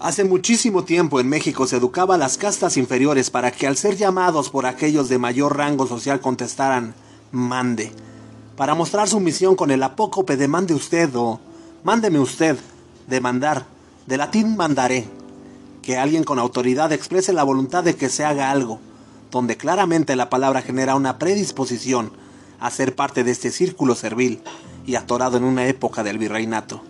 [0.00, 3.96] Hace muchísimo tiempo en México se educaba a las castas inferiores para que al ser
[3.96, 6.94] llamados por aquellos de mayor rango social contestaran
[7.32, 7.90] mande,
[8.56, 11.40] para mostrar su misión con el apócope de mande usted o
[11.82, 12.56] mándeme usted,
[13.08, 13.66] de mandar,
[14.06, 15.04] de latín mandaré,
[15.82, 18.78] que alguien con autoridad exprese la voluntad de que se haga algo,
[19.32, 22.12] donde claramente la palabra genera una predisposición
[22.60, 24.42] a ser parte de este círculo servil
[24.86, 26.82] y atorado en una época del virreinato.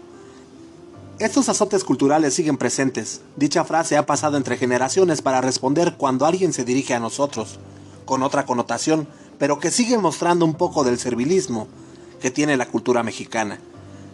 [1.20, 3.22] Estos azotes culturales siguen presentes.
[3.34, 7.58] Dicha frase ha pasado entre generaciones para responder cuando alguien se dirige a nosotros,
[8.04, 11.66] con otra connotación, pero que sigue mostrando un poco del servilismo
[12.20, 13.58] que tiene la cultura mexicana.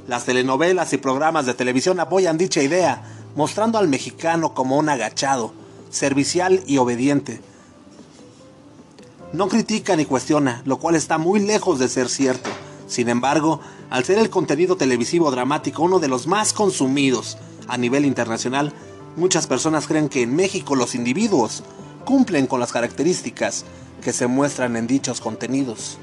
[0.08, 3.02] Las telenovelas y programas de televisión apoyan dicha idea,
[3.36, 5.52] mostrando al mexicano como un agachado,
[5.90, 7.42] servicial y obediente.
[9.34, 12.48] No critica ni cuestiona, lo cual está muy lejos de ser cierto.
[12.86, 18.04] Sin embargo, al ser el contenido televisivo dramático uno de los más consumidos a nivel
[18.04, 18.72] internacional,
[19.16, 21.62] muchas personas creen que en México los individuos
[22.04, 23.64] cumplen con las características
[24.02, 25.98] que se muestran en dichos contenidos.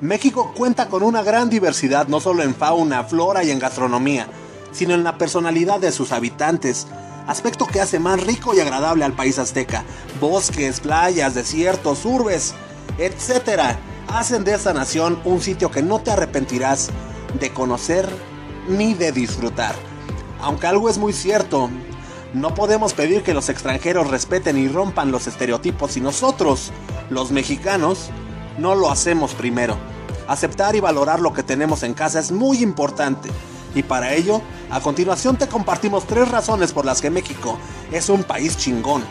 [0.00, 4.28] México cuenta con una gran diversidad no solo en fauna, flora y en gastronomía,
[4.72, 6.86] sino en la personalidad de sus habitantes,
[7.26, 9.84] aspecto que hace más rico y agradable al país azteca.
[10.20, 12.54] Bosques, playas, desiertos, urbes,
[12.98, 13.76] etc
[14.08, 16.90] hacen de esta nación un sitio que no te arrepentirás
[17.38, 18.08] de conocer
[18.68, 19.74] ni de disfrutar.
[20.40, 21.70] Aunque algo es muy cierto,
[22.32, 26.72] no podemos pedir que los extranjeros respeten y rompan los estereotipos si nosotros,
[27.10, 28.10] los mexicanos,
[28.58, 29.76] no lo hacemos primero.
[30.26, 33.30] Aceptar y valorar lo que tenemos en casa es muy importante.
[33.74, 37.58] Y para ello, a continuación te compartimos tres razones por las que México
[37.92, 39.02] es un país chingón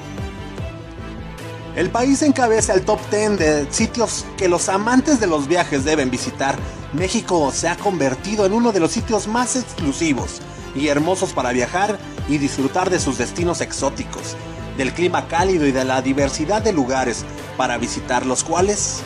[1.76, 6.12] el país encabeza el top 10 de sitios que los amantes de los viajes deben
[6.12, 6.56] visitar.
[6.94, 10.40] México se ha convertido en uno de los sitios más exclusivos
[10.76, 11.98] y hermosos para viajar
[12.30, 14.36] y disfrutar de sus destinos exóticos,
[14.78, 17.26] del clima cálido y de la diversidad de lugares
[17.58, 19.02] para visitar los cuales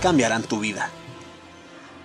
[0.00, 0.90] cambiarán tu vida.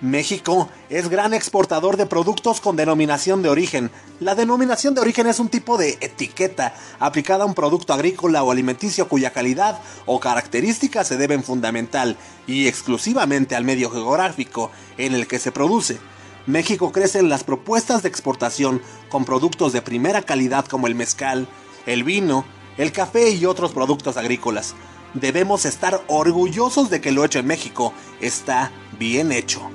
[0.00, 3.90] México es gran exportador de productos con denominación de origen.
[4.20, 8.50] La denominación de origen es un tipo de etiqueta aplicada a un producto agrícola o
[8.50, 12.16] alimenticio cuya calidad o características se deben fundamental
[12.46, 15.98] y exclusivamente al medio geográfico en el que se produce.
[16.46, 21.48] México crece en las propuestas de exportación con productos de primera calidad como el mezcal,
[21.86, 22.44] el vino,
[22.76, 24.74] el café y otros productos agrícolas.
[25.14, 29.70] Debemos estar orgullosos de que lo hecho en México está bien hecho.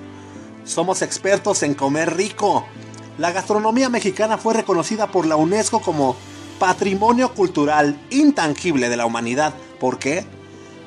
[0.63, 2.65] Somos expertos en comer rico.
[3.17, 6.15] La gastronomía mexicana fue reconocida por la UNESCO como
[6.59, 9.53] Patrimonio Cultural Intangible de la Humanidad.
[9.79, 10.25] ¿Por qué?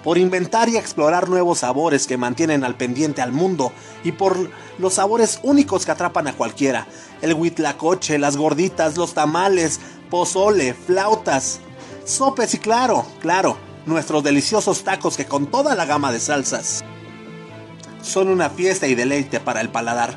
[0.04, 3.72] Por inventar y explorar nuevos sabores que mantienen al pendiente al mundo
[4.04, 6.86] y por los sabores únicos que atrapan a cualquiera.
[7.20, 11.60] El huitlacoche, las gorditas, los tamales, pozole, flautas,
[12.04, 13.56] sopes y claro, claro,
[13.86, 16.84] nuestros deliciosos tacos que con toda la gama de salsas
[18.02, 20.16] son una fiesta y deleite para el paladar.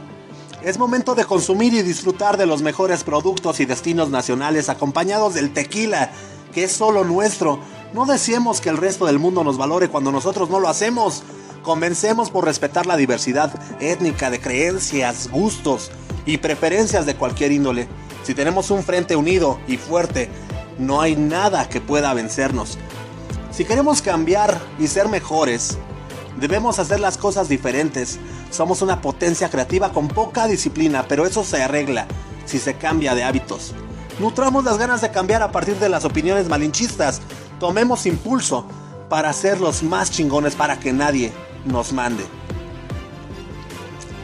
[0.62, 5.54] Es momento de consumir y disfrutar de los mejores productos y destinos nacionales acompañados del
[5.54, 6.12] tequila,
[6.54, 7.60] que es solo nuestro.
[7.94, 11.24] No deseemos que el resto del mundo nos valore cuando nosotros no lo hacemos.
[11.62, 15.92] Comencemos por respetar la diversidad étnica de creencias, gustos
[16.26, 17.88] y preferencias de cualquier índole.
[18.24, 20.30] Si tenemos un frente unido y fuerte,
[20.80, 22.80] no hay nada que pueda vencernos.
[23.52, 25.78] Si queremos cambiar y ser mejores,
[26.40, 28.20] Debemos hacer las cosas diferentes.
[28.52, 32.08] Somos una potencia creativa con poca disciplina, pero eso se arregla
[32.46, 33.74] si se cambia de hábitos.
[34.20, 37.22] Nutramos las ganas de cambiar a partir de las opiniones malinchistas.
[37.60, 38.66] Tomemos impulso
[39.10, 41.32] para ser los más chingones para que nadie
[41.66, 42.24] nos mande.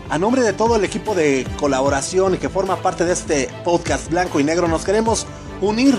[0.10, 4.42] A nombre de todo el equipo de colaboración que forma parte de este podcast blanco
[4.42, 5.26] y negro, nos queremos
[5.62, 5.98] unir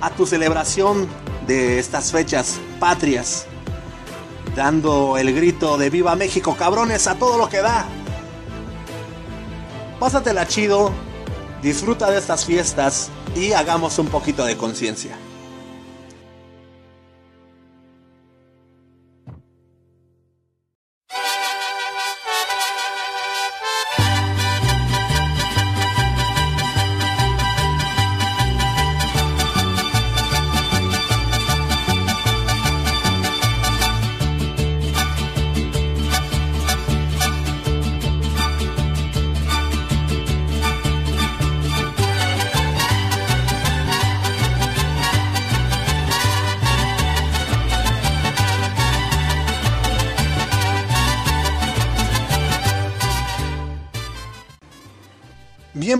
[0.00, 1.06] a tu celebración
[1.46, 3.46] de estas fechas patrias
[4.54, 7.86] dando el grito de Viva México, cabrones, a todo lo que da.
[9.98, 10.92] Pásatela chido,
[11.62, 15.16] disfruta de estas fiestas y hagamos un poquito de conciencia.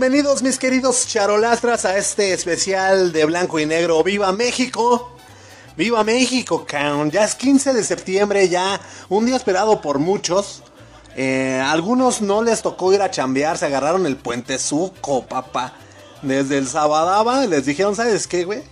[0.02, 4.02] Bienvenidos mis queridos charolastras a este especial de blanco y negro.
[4.02, 5.12] ¡Viva México!
[5.76, 6.66] ¡Viva México!
[7.12, 10.64] Ya es 15 de septiembre, ya un día esperado por muchos.
[11.14, 15.74] Eh, algunos no les tocó ir a chambear, se agarraron el puente suco, papá.
[16.20, 18.64] Desde el Sabadaba les dijeron, ¿sabes qué, güey?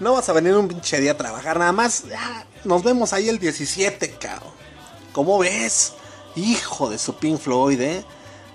[0.00, 2.04] No vas a venir un pinche día a trabajar, nada más.
[2.64, 4.54] nos vemos ahí el 17, cabrón.
[5.12, 5.92] ¿Cómo ves?
[6.34, 8.04] Hijo de su Pink Floyd, ¿eh?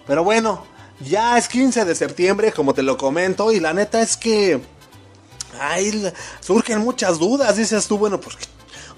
[0.07, 0.72] Pero bueno,
[1.05, 4.61] ya es 15 de septiembre, como te lo comento, y la neta es que
[5.59, 6.11] ahí
[6.41, 7.57] surgen muchas dudas.
[7.57, 8.37] Dices tú, bueno, pues,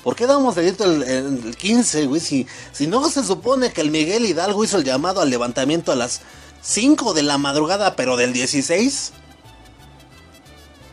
[0.03, 2.21] ¿por qué damos el, el 15, güey?
[2.21, 5.95] Si, si no se supone que el Miguel Hidalgo hizo el llamado al levantamiento a
[5.95, 6.21] las
[6.61, 9.13] 5 de la madrugada, pero del 16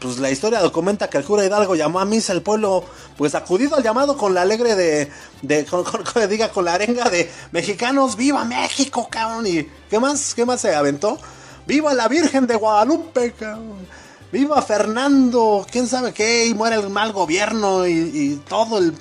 [0.03, 2.85] pues la historia documenta que el cura Hidalgo llamó a misa al pueblo,
[3.17, 5.09] pues acudido al llamado con la alegre de,
[5.43, 5.85] de con,
[6.29, 10.35] diga, con la arenga de mexicanos, viva México, cabrón, y ¿qué más?
[10.35, 11.19] ¿Qué más se aventó?
[11.67, 13.87] Viva la Virgen de Guadalupe, cabrón.
[14.33, 18.95] Viva Fernando, quién sabe qué, y muere el mal gobierno y, y todo el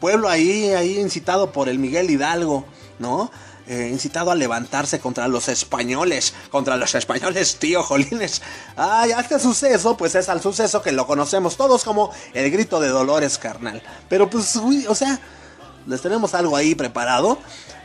[0.00, 2.64] pueblo ahí, ahí incitado por el Miguel Hidalgo,
[2.98, 3.30] ¿no?
[3.66, 8.42] Eh, incitado a levantarse contra los españoles, contra los españoles, tío Jolines.
[8.76, 12.88] Ay, este suceso, pues es al suceso que lo conocemos todos como el grito de
[12.88, 13.82] Dolores, carnal.
[14.10, 15.18] Pero pues, uy, o sea,
[15.86, 17.38] les tenemos algo ahí preparado,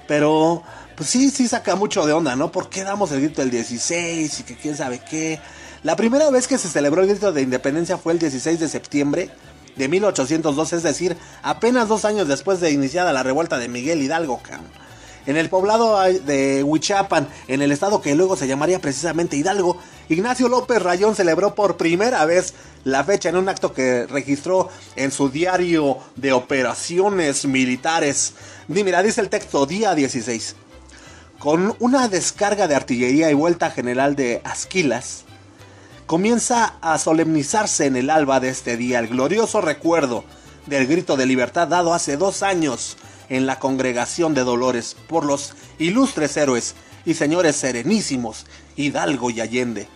[0.06, 0.64] pero
[0.98, 2.52] pues sí, sí saca mucho de onda, ¿no?
[2.52, 5.40] ¿Por qué damos el grito del 16 y que quién sabe qué?
[5.84, 9.30] La primera vez que se celebró el grito de independencia fue el 16 de septiembre
[9.78, 14.42] de 1802, es decir, apenas dos años después de iniciada la revuelta de Miguel Hidalgo,
[14.44, 14.89] cabrón
[15.26, 19.78] en el poblado de Huichapan, en el estado que luego se llamaría precisamente Hidalgo,
[20.10, 25.12] Ignacio López Rayón celebró por primera vez la fecha en un acto que registró en
[25.12, 28.34] su diario de operaciones militares.
[28.68, 30.56] Mira, dice el texto, día 16.
[31.38, 35.26] Con una descarga de artillería y vuelta general de Asquilas,
[36.06, 40.24] comienza a solemnizarse en el alba de este día el glorioso recuerdo
[40.66, 42.98] del grito de libertad dado hace dos años
[43.30, 48.46] en la congregación de Dolores por los ilustres héroes y señores serenísimos
[48.76, 49.88] Hidalgo y Allende.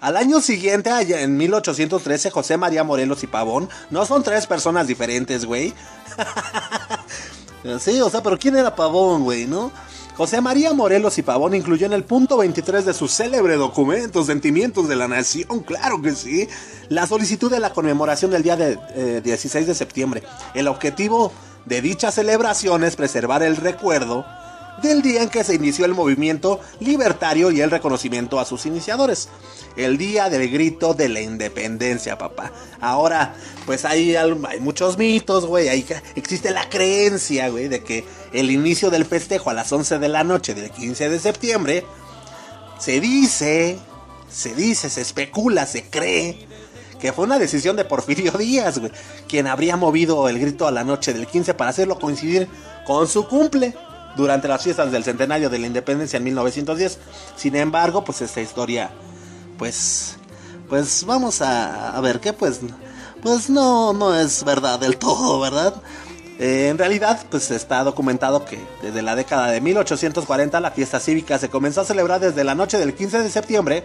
[0.00, 5.44] Al año siguiente, en 1813, José María Morelos y Pavón no son tres personas diferentes,
[5.44, 5.74] güey.
[7.80, 9.72] sí, o sea, pero ¿quién era Pavón, güey, no?
[10.16, 14.88] José María Morelos y Pavón incluyó en el punto 23 de su célebre documento Sentimientos
[14.88, 16.48] de la Nación, claro que sí,
[16.88, 20.22] la solicitud de la conmemoración del día de 16 eh, de septiembre.
[20.54, 21.32] El objetivo
[21.68, 24.24] de dicha celebración es preservar el recuerdo
[24.82, 29.28] del día en que se inició el movimiento libertario y el reconocimiento a sus iniciadores.
[29.76, 32.52] El día del grito de la independencia, papá.
[32.80, 33.34] Ahora,
[33.66, 35.68] pues hay, hay muchos mitos, güey.
[36.16, 40.24] Existe la creencia, güey, de que el inicio del festejo a las 11 de la
[40.24, 41.84] noche del 15 de septiembre
[42.78, 43.78] se dice,
[44.30, 46.47] se dice, se especula, se cree
[46.98, 48.92] que fue una decisión de Porfirio Díaz, güey,
[49.28, 52.48] quien habría movido el grito a la noche del 15 para hacerlo coincidir
[52.86, 53.74] con su cumple
[54.16, 56.98] durante las fiestas del centenario de la independencia en 1910.
[57.36, 58.90] Sin embargo, pues esta historia,
[59.56, 60.16] pues,
[60.68, 62.60] pues vamos a, ver qué, pues,
[63.22, 65.74] pues no, no es verdad del todo, ¿verdad?
[66.38, 71.38] Eh, en realidad, pues está documentado que desde la década de 1840 la fiesta cívica
[71.38, 73.84] se comenzó a celebrar desde la noche del 15 de septiembre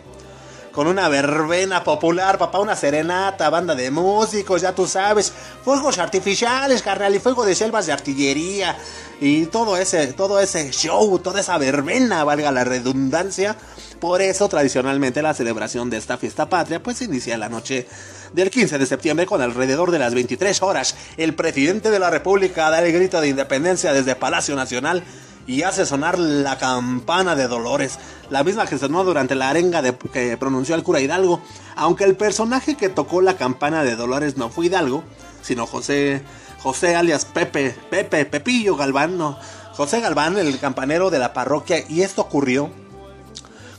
[0.73, 5.31] con una verbena popular, papá, una serenata, banda de músicos, ya tú sabes,
[5.63, 8.75] fuegos artificiales, carnal, y fuego de selvas de artillería,
[9.21, 13.55] y todo ese, todo ese show, toda esa verbena, valga la redundancia.
[13.99, 17.87] Por eso, tradicionalmente, la celebración de esta fiesta patria, pues inicia la noche
[18.33, 20.95] del 15 de septiembre con alrededor de las 23 horas.
[21.17, 25.03] El presidente de la República da el grito de independencia desde Palacio Nacional
[25.45, 29.81] y hace sonar la campana de Dolores, la misma que sonó durante la arenga
[30.11, 31.41] que pronunció el cura Hidalgo,
[31.75, 35.03] aunque el personaje que tocó la campana de Dolores no fue Hidalgo,
[35.41, 36.23] sino José,
[36.61, 39.37] José alias Pepe, Pepe, Pepillo Galván, no,
[39.73, 42.71] José Galván, el campanero de la parroquia, y esto ocurrió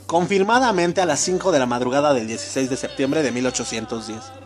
[0.05, 4.44] confirmadamente a las 5 de la madrugada del 16 de septiembre de 1810.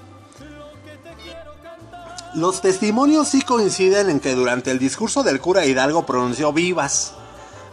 [2.36, 7.14] Los testimonios sí coinciden en que durante el discurso del cura Hidalgo pronunció vivas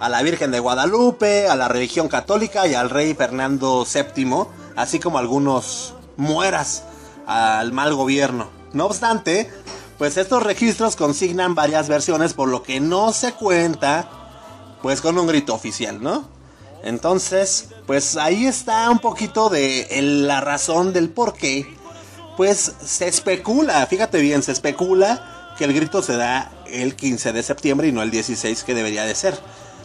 [0.00, 4.98] a la Virgen de Guadalupe, a la religión católica y al rey Fernando VII, así
[4.98, 6.84] como algunos mueras
[7.26, 8.48] al mal gobierno.
[8.72, 9.50] No obstante,
[9.98, 14.08] pues estos registros consignan varias versiones por lo que no se cuenta
[14.80, 16.28] pues con un grito oficial, ¿no?
[16.82, 21.76] Entonces, pues ahí está un poquito de la razón del por qué
[22.36, 27.42] pues se especula, fíjate bien, se especula que el grito se da el 15 de
[27.42, 29.38] septiembre y no el 16 que debería de ser.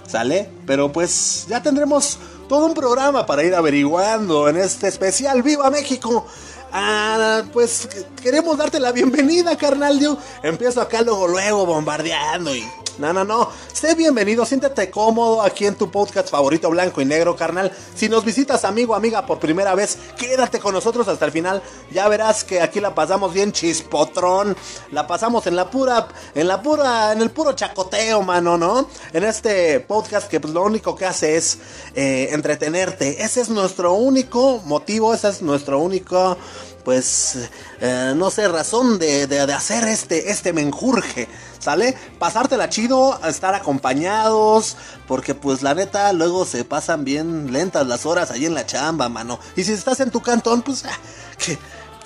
[0.08, 0.50] ¿Sale?
[0.66, 2.18] Pero pues ya tendremos
[2.50, 6.26] todo un programa para ir averiguando en este especial Viva México.
[6.74, 7.88] Ah, pues
[8.22, 10.00] queremos darte la bienvenida, carnal.
[10.00, 12.66] Yo empiezo acá luego, luego bombardeando y
[12.98, 13.50] no, no, no.
[13.74, 17.72] Sé bienvenido, siéntete cómodo aquí en tu podcast favorito blanco y negro, carnal.
[17.96, 21.62] Si nos visitas, amigo, amiga, por primera vez, quédate con nosotros hasta el final.
[21.92, 24.56] Ya verás que aquí la pasamos bien chispotrón.
[24.92, 28.88] La pasamos en la pura, en la pura, en el puro chacoteo, mano, ¿no?
[29.14, 31.60] En este podcast que pues lo único que hace es
[31.96, 33.24] eh, entretenerte.
[33.24, 36.38] Ese es nuestro único motivo, ese es nuestro único
[36.84, 41.28] pues, eh, no sé, razón de, de, hacer este, este menjurje.
[41.60, 41.96] ¿Sale?
[42.18, 48.32] Pasártela chido, estar acompañados, porque pues la neta luego se pasan bien lentas las horas
[48.32, 49.40] ahí en la chamba, mano.
[49.56, 50.98] Y si estás en tu cantón, pues, ah,
[51.38, 51.60] ¿qué,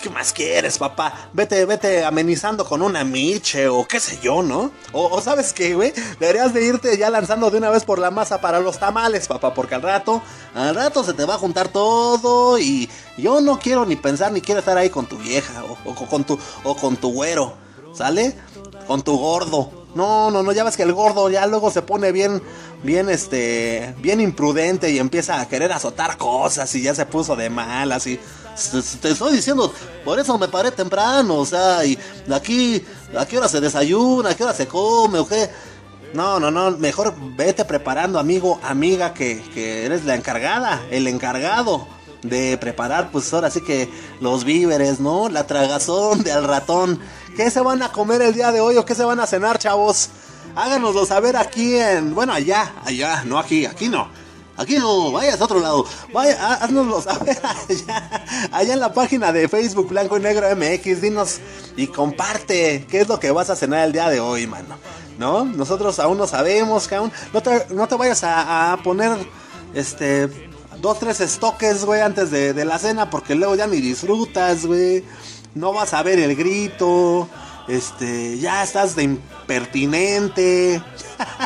[0.05, 1.29] ¿qué más quieres, papá?
[1.33, 4.69] Vete, vete amenizando con una miche o qué sé yo, ¿no?
[4.91, 8.11] O, o sabes qué, güey, deberías de irte ya lanzando de una vez por la
[8.11, 10.21] masa para los tamales, papá, porque al rato,
[10.53, 14.41] al rato se te va a juntar todo y yo no quiero ni pensar ni
[14.41, 17.55] quiero estar ahí con tu vieja o, o con tu, o con tu güero,
[17.95, 18.35] ¿sale?
[18.85, 19.87] con tu gordo.
[19.95, 22.43] No, no, no, ya ves que el gordo ya luego se pone bien,
[22.83, 27.49] bien, este, bien imprudente y empieza a querer azotar cosas y ya se puso de
[27.49, 28.19] mal, así.
[29.01, 29.73] Te estoy diciendo,
[30.05, 31.97] por eso me paré temprano, o sea, y
[32.33, 32.81] aquí,
[33.17, 34.29] ¿a qué hora se desayuna?
[34.29, 35.19] ¿A qué hora se come?
[35.19, 35.49] ¿O qué?
[36.13, 41.85] No, no, no, mejor vete preparando, amigo, amiga, que, que eres la encargada, el encargado
[42.21, 43.89] de preparar, pues ahora sí que
[44.21, 45.27] los víveres, ¿no?
[45.29, 46.99] La tragazón de al ratón.
[47.35, 49.59] ¿Qué se van a comer el día de hoy o qué se van a cenar,
[49.59, 50.09] chavos?
[50.55, 52.15] Háganoslo saber aquí en.
[52.15, 54.09] Bueno, allá, allá, no aquí, aquí no.
[54.57, 55.85] Aquí no, vayas a otro lado.
[56.13, 57.37] Vaya, haznoslo saber
[57.69, 61.01] allá, allá en la página de Facebook Blanco y Negro MX.
[61.01, 61.39] Dinos
[61.75, 64.77] y comparte qué es lo que vas a cenar el día de hoy, mano.
[65.17, 65.45] ¿No?
[65.45, 67.11] Nosotros aún no sabemos, aún.
[67.33, 69.17] No te, no te vayas a, a poner
[69.73, 70.29] este
[70.81, 75.03] dos, tres estoques, güey, antes de, de, la cena, porque luego ya ni disfrutas, güey.
[75.53, 77.27] No vas a ver el grito.
[77.67, 80.81] Este, ya estás de impertinente.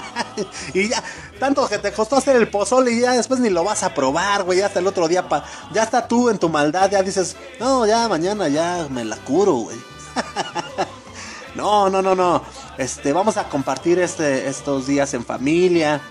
[0.73, 1.03] y ya,
[1.39, 4.43] tanto que te costó hacer el pozole y ya después ni lo vas a probar,
[4.43, 4.61] güey.
[4.61, 5.43] Hasta el otro día, pa,
[5.73, 9.53] ya está tú en tu maldad, ya dices, no, ya mañana ya me la curo,
[9.53, 9.77] güey.
[11.55, 12.43] no, no, no, no.
[12.77, 16.01] Este, vamos a compartir este, estos días en familia.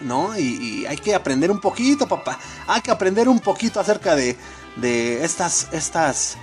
[0.00, 0.38] ¿no?
[0.38, 2.38] Y, y, hay que aprender un poquito, papá.
[2.66, 4.36] Hay que aprender un poquito acerca de,
[4.76, 6.36] de estas, estas,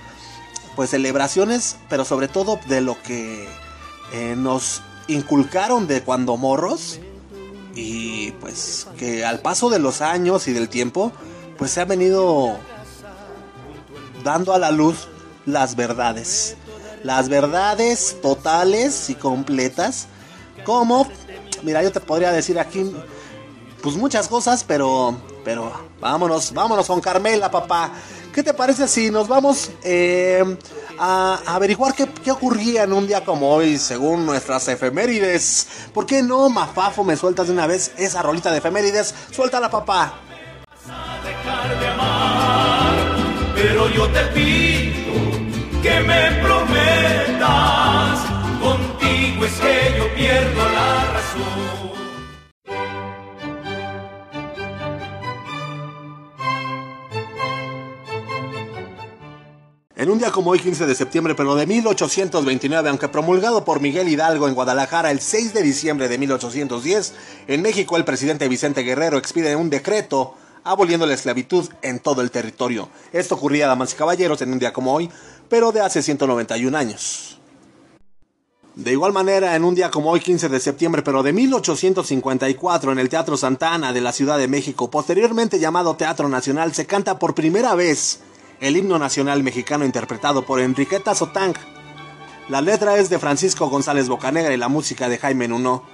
[0.74, 3.48] pues, celebraciones, pero sobre todo de lo que
[4.12, 7.00] eh, nos inculcaron de cuando morros.
[7.76, 11.12] Y pues que al paso de los años y del tiempo,
[11.58, 12.56] pues se ha venido
[14.24, 15.08] dando a la luz
[15.44, 16.56] las verdades.
[17.02, 20.08] Las verdades totales y completas.
[20.64, 21.06] Como,
[21.62, 22.90] mira, yo te podría decir aquí
[23.82, 25.14] pues muchas cosas, pero,
[25.44, 27.92] pero vámonos, vámonos con Carmela, papá.
[28.36, 30.44] ¿Qué te parece si nos vamos eh,
[30.98, 35.66] a, averiguar qué, qué, ocurría en un día como hoy, según nuestras efemérides?
[35.94, 39.14] ¿Por qué no, Mafafo, me sueltas de una vez esa rolita de efemérides?
[39.30, 40.20] Suéltala, papá.
[43.54, 45.14] Pero yo te pido
[45.82, 48.20] que me prometas,
[48.60, 50.95] contigo es que yo pierdo la
[60.06, 64.06] En un día como hoy, 15 de septiembre, pero de 1829, aunque promulgado por Miguel
[64.06, 67.12] Hidalgo en Guadalajara el 6 de diciembre de 1810,
[67.48, 72.30] en México el presidente Vicente Guerrero expide un decreto aboliendo la esclavitud en todo el
[72.30, 72.88] territorio.
[73.12, 75.10] Esto ocurría, damas y caballeros, en un día como hoy,
[75.48, 77.40] pero de hace 191 años.
[78.76, 83.00] De igual manera, en un día como hoy, 15 de septiembre, pero de 1854, en
[83.00, 87.34] el Teatro Santana de la Ciudad de México, posteriormente llamado Teatro Nacional, se canta por
[87.34, 88.20] primera vez
[88.60, 91.54] el himno nacional mexicano interpretado por Enriqueta Sotang.
[92.48, 95.84] La letra es de Francisco González Bocanegra y la música de Jaime Nuno.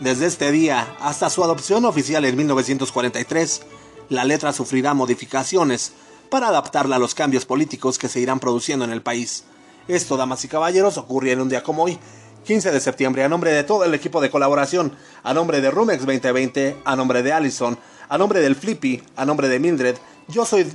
[0.00, 3.62] Desde este día hasta su adopción oficial en 1943,
[4.08, 5.92] la letra sufrirá modificaciones
[6.30, 9.44] para adaptarla a los cambios políticos que se irán produciendo en el país.
[9.88, 11.98] Esto, damas y caballeros, ocurrió en un día como hoy,
[12.44, 16.06] 15 de septiembre, a nombre de todo el equipo de colaboración, a nombre de Rumex
[16.06, 19.96] 2020, a nombre de Allison, a nombre del Flippy, a nombre de Mildred,
[20.28, 20.66] yo soy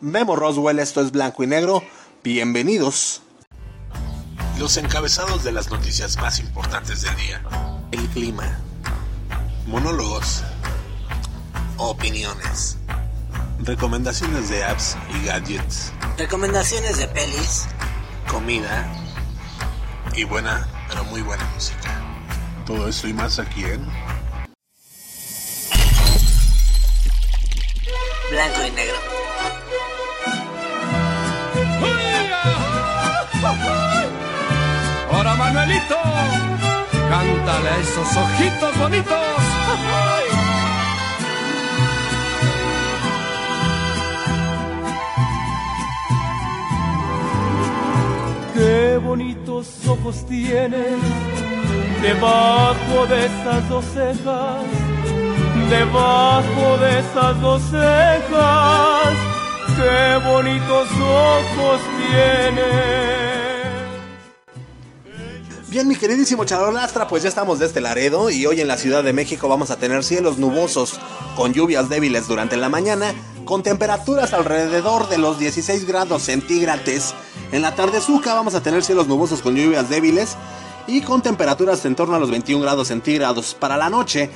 [0.00, 1.82] Memo Roswell, esto es Blanco y Negro.
[2.22, 3.22] Bienvenidos.
[4.58, 7.42] Los encabezados de las noticias más importantes del día.
[7.92, 8.58] El clima.
[9.66, 10.42] Monólogos.
[11.76, 12.76] Opiniones.
[13.60, 15.92] Recomendaciones de apps y gadgets.
[16.18, 17.66] Recomendaciones de pelis.
[18.28, 18.92] Comida.
[20.16, 22.02] Y buena, pero muy buena música.
[22.66, 23.84] Todo esto y más aquí en
[28.30, 29.23] blanco y negro.
[35.12, 35.96] Ahora Manuelito,
[37.10, 39.44] cántale esos ojitos bonitos.
[48.54, 51.00] Qué bonitos ojos tienes
[52.00, 54.64] debajo de esas dos cejas,
[55.70, 59.43] debajo de esas dos cejas.
[59.76, 62.94] Qué bonitos ojos tienes.
[65.68, 69.02] Bien, mi queridísimo Charolastra, pues ya estamos de este Laredo y hoy en la Ciudad
[69.02, 71.00] de México vamos a tener cielos nubosos
[71.34, 73.12] con lluvias débiles durante la mañana,
[73.44, 77.14] con temperaturas alrededor de los 16 grados centígrados.
[77.50, 80.36] En la tardezuca vamos a tener cielos nubosos con lluvias débiles
[80.86, 83.54] y con temperaturas en torno a los 21 grados centígrados.
[83.54, 84.30] Para la noche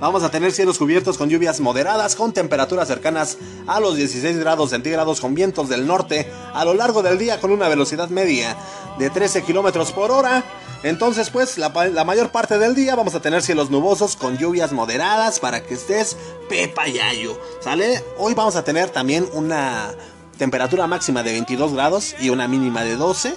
[0.00, 4.70] vamos a tener cielos cubiertos con lluvias moderadas con temperaturas cercanas a los 16 grados
[4.70, 8.56] centígrados con vientos del norte a lo largo del día con una velocidad media
[8.98, 10.44] de 13 kilómetros por hora.
[10.82, 11.70] Entonces, pues, la,
[12.04, 16.16] mayor parte del día vamos a tener cielos nubosos con lluvias moderadas para que estés
[16.48, 17.40] pepa yayo.
[17.60, 18.04] ¿Sale?
[18.18, 19.94] Hoy vamos a tener también una
[20.36, 23.34] temperatura máxima de 22 grados y una mínima de 12.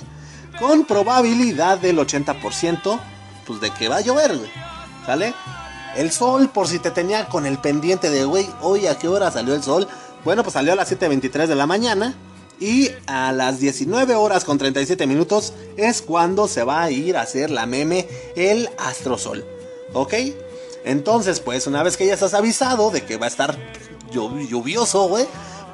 [0.59, 2.99] Con probabilidad del 80%,
[3.45, 4.37] pues, de que va a llover.
[5.05, 5.33] ¿Sale?
[5.97, 9.31] El sol, por si te tenía con el pendiente de, güey, hoy a qué hora
[9.31, 9.87] salió el sol.
[10.23, 12.15] Bueno, pues salió a las 7.23 de la mañana.
[12.59, 17.21] Y a las 19 horas con 37 minutos es cuando se va a ir a
[17.21, 19.43] hacer la meme el astrosol.
[19.93, 20.13] ¿Ok?
[20.83, 23.57] Entonces, pues una vez que ya estás avisado de que va a estar
[24.11, 25.25] lluvioso, güey.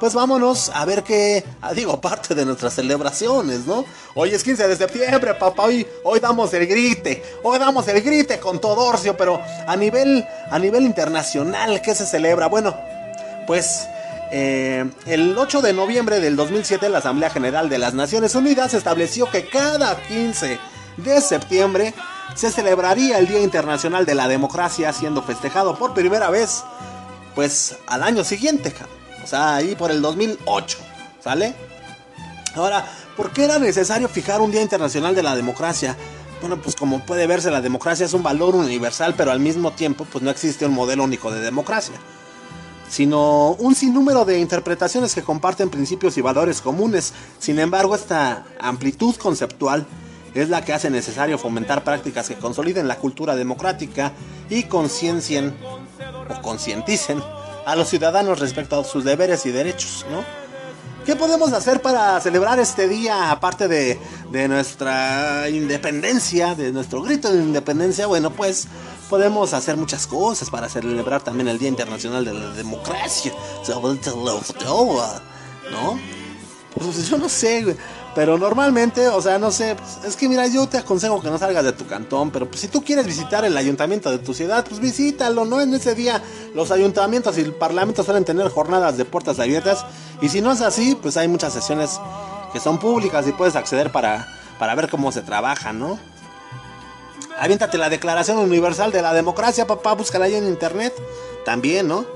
[0.04, 1.42] Pues vámonos a ver qué,
[1.74, 3.86] digo, parte de nuestras celebraciones, ¿no?
[4.14, 8.38] Hoy es 15 de septiembre, papá, hoy, hoy damos el grite, hoy damos el grite
[8.38, 12.48] con Todorcio, pero a nivel, a nivel internacional, ¿qué se celebra?
[12.48, 12.76] Bueno,
[13.46, 13.88] pues
[14.30, 19.30] eh, el 8 de noviembre del 2007 la Asamblea General de las Naciones Unidas estableció
[19.30, 20.58] que cada 15
[20.98, 21.94] de septiembre
[22.34, 26.62] se celebraría el Día Internacional de la Democracia siendo festejado por primera vez
[27.34, 28.70] pues al año siguiente,
[29.24, 30.78] o sea, ahí por el 2008,
[31.20, 31.54] ¿sale?
[32.54, 32.84] Ahora,
[33.16, 35.96] ¿por qué era necesario fijar un Día Internacional de la Democracia?
[36.40, 40.06] Bueno, pues como puede verse, la democracia es un valor universal, pero al mismo tiempo,
[40.10, 41.94] pues no existe un modelo único de democracia
[42.86, 47.12] sino un sinnúmero de interpretaciones que comparten principios y valores comunes.
[47.40, 49.84] Sin embargo, esta amplitud conceptual
[50.34, 54.12] es la que hace necesario fomentar prácticas que consoliden la cultura democrática
[54.48, 55.56] y conciencien
[56.28, 57.20] o concienticen
[57.66, 60.24] a los ciudadanos respecto a sus deberes y derechos, ¿no?
[61.04, 63.98] ¿Qué podemos hacer para celebrar este día aparte de,
[64.30, 68.06] de nuestra independencia, de nuestro grito de independencia?
[68.06, 68.68] Bueno, pues
[69.10, 73.32] podemos hacer muchas cosas para celebrar también el Día Internacional de la Democracia.
[75.70, 76.00] ¿No?
[76.74, 77.76] Pues yo no sé, güey.
[78.14, 81.38] Pero normalmente, o sea, no sé, pues, es que mira, yo te aconsejo que no
[81.38, 84.64] salgas de tu cantón, pero pues si tú quieres visitar el ayuntamiento de tu ciudad,
[84.68, 85.60] pues visítalo, ¿no?
[85.60, 86.22] En ese día
[86.54, 89.84] los ayuntamientos y el parlamento suelen tener jornadas de puertas abiertas
[90.20, 91.98] y si no es así, pues hay muchas sesiones
[92.52, 94.28] que son públicas y puedes acceder para,
[94.60, 95.98] para ver cómo se trabaja, ¿no?
[97.36, 100.94] Aviéntate la Declaración Universal de la Democracia, papá, búscala ahí en internet.
[101.44, 102.06] También, ¿no?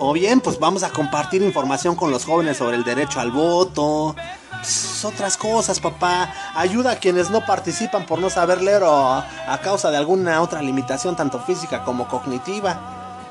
[0.00, 4.14] O bien, pues vamos a compartir información con los jóvenes sobre el derecho al voto.
[4.50, 6.32] Pues, otras cosas, papá.
[6.54, 10.62] Ayuda a quienes no participan por no saber leer o a causa de alguna otra
[10.62, 13.26] limitación, tanto física como cognitiva.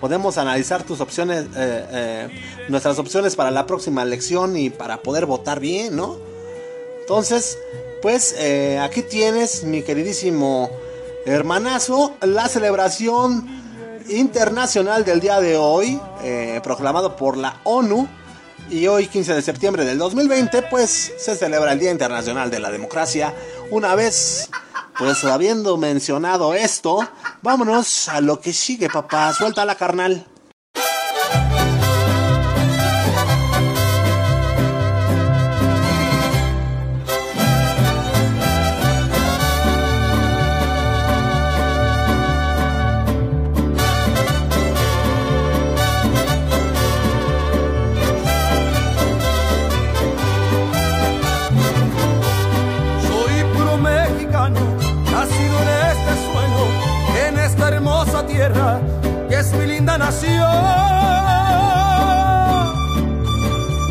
[0.00, 5.26] Podemos analizar tus opciones, eh, eh, nuestras opciones para la próxima elección y para poder
[5.26, 6.16] votar bien, ¿no?
[7.00, 7.56] Entonces,
[8.02, 10.70] pues eh, aquí tienes, mi queridísimo
[11.26, 13.59] hermanazo, la celebración
[14.10, 18.08] internacional del día de hoy, eh, proclamado por la ONU.
[18.68, 22.70] Y hoy, 15 de septiembre del 2020, pues se celebra el Día Internacional de la
[22.70, 23.34] Democracia.
[23.70, 24.48] Una vez,
[24.96, 27.00] pues habiendo mencionado esto,
[27.42, 29.32] vámonos a lo que sigue, papá.
[29.32, 30.29] Suelta la carnal.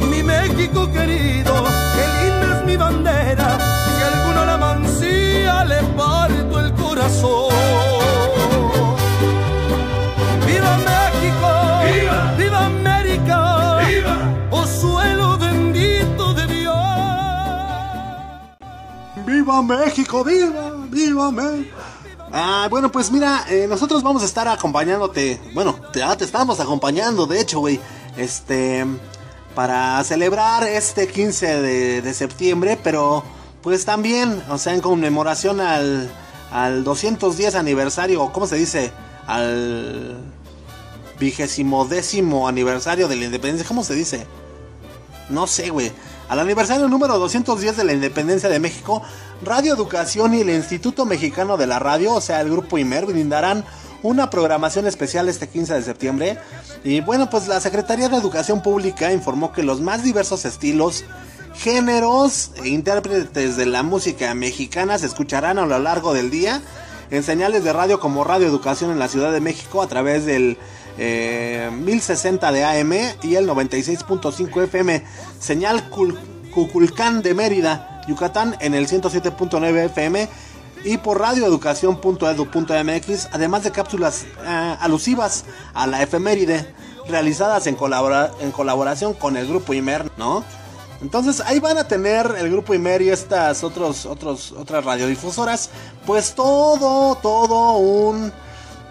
[0.09, 1.53] Mi México querido,
[1.95, 3.57] qué linda es mi bandera.
[3.95, 7.53] Si alguno la mancía, le parto el corazón.
[10.45, 11.49] ¡Viva México!
[11.85, 13.77] ¡Viva, ¡Viva América!
[13.87, 14.17] ¡Viva!
[14.51, 16.75] ¡Oh suelo bendito de Dios!
[19.25, 20.25] ¡Viva México!
[20.25, 20.71] ¡Viva!
[20.89, 21.88] ¡Viva México!
[22.31, 25.41] Ah, bueno, pues mira, eh, nosotros vamos a estar acompañándote.
[25.53, 27.79] Bueno, te, te estamos acompañando, de hecho, güey.
[28.17, 28.85] Este.
[29.55, 33.23] Para celebrar este 15 de, de, septiembre, pero
[33.61, 36.09] pues también, o sea, en conmemoración al,
[36.51, 38.91] al 210 aniversario, ¿cómo se dice?
[39.27, 40.17] Al
[41.19, 44.27] vigésimo décimo aniversario de la independencia, ¿cómo se dice?
[45.29, 45.91] No sé, güey.
[46.29, 49.01] Al aniversario número 210 de la independencia de México,
[49.43, 53.65] Radio Educación y el Instituto Mexicano de la Radio, o sea, el grupo IMER, brindarán
[54.03, 56.37] una programación especial este 15 de septiembre.
[56.83, 61.03] Y bueno, pues la Secretaría de Educación Pública informó que los más diversos estilos,
[61.55, 66.61] géneros e intérpretes de la música mexicana se escucharán a lo largo del día
[67.09, 70.59] en señales de radio como Radio Educación en la Ciudad de México a través del
[71.01, 72.91] eh, 1060 de AM
[73.23, 75.01] y el 96.5 FM,
[75.39, 80.27] señal Cuculcán de Mérida, Yucatán en el 107.9 FM
[80.83, 86.75] y por radioeducación.edu.mx, además de cápsulas eh, alusivas a la efeméride
[87.07, 90.43] realizadas en, colabora en colaboración con el grupo IMER, ¿no?
[91.01, 95.69] Entonces ahí van a tener el grupo Imer y estas otros, otros, otras radiodifusoras,
[96.05, 98.33] pues todo, todo un,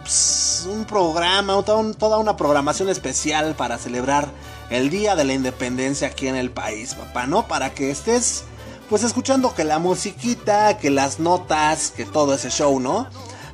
[0.08, 4.30] pues, un programa, toda una programación especial para celebrar
[4.70, 7.46] el Día de la Independencia aquí en el país, papá, ¿no?
[7.46, 8.44] Para que estés,
[8.88, 13.06] pues escuchando que la musiquita, que las notas, que todo ese show, ¿no?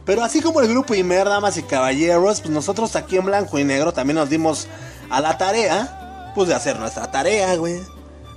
[0.04, 3.64] Pero así como el grupo Imer, damas y caballeros, pues nosotros aquí en blanco y
[3.64, 4.68] negro también nos dimos
[5.10, 7.80] a la tarea, pues de hacer nuestra tarea, güey.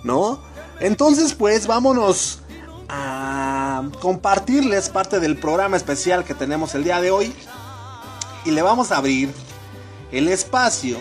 [0.04, 0.40] ¿no?
[0.80, 2.40] Entonces, pues vámonos
[2.90, 7.36] a compartirles parte del programa especial que tenemos el día de hoy.
[8.48, 9.30] Y le vamos a abrir
[10.10, 10.98] el espacio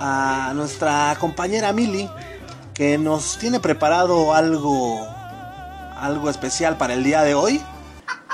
[0.00, 2.08] a nuestra compañera Mili,
[2.72, 5.06] que nos tiene preparado algo,
[5.94, 7.60] algo especial para el día de hoy.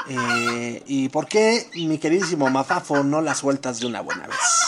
[0.09, 4.68] Eh, ¿Y por qué, mi queridísimo Mafafo, no la sueltas de una buena vez?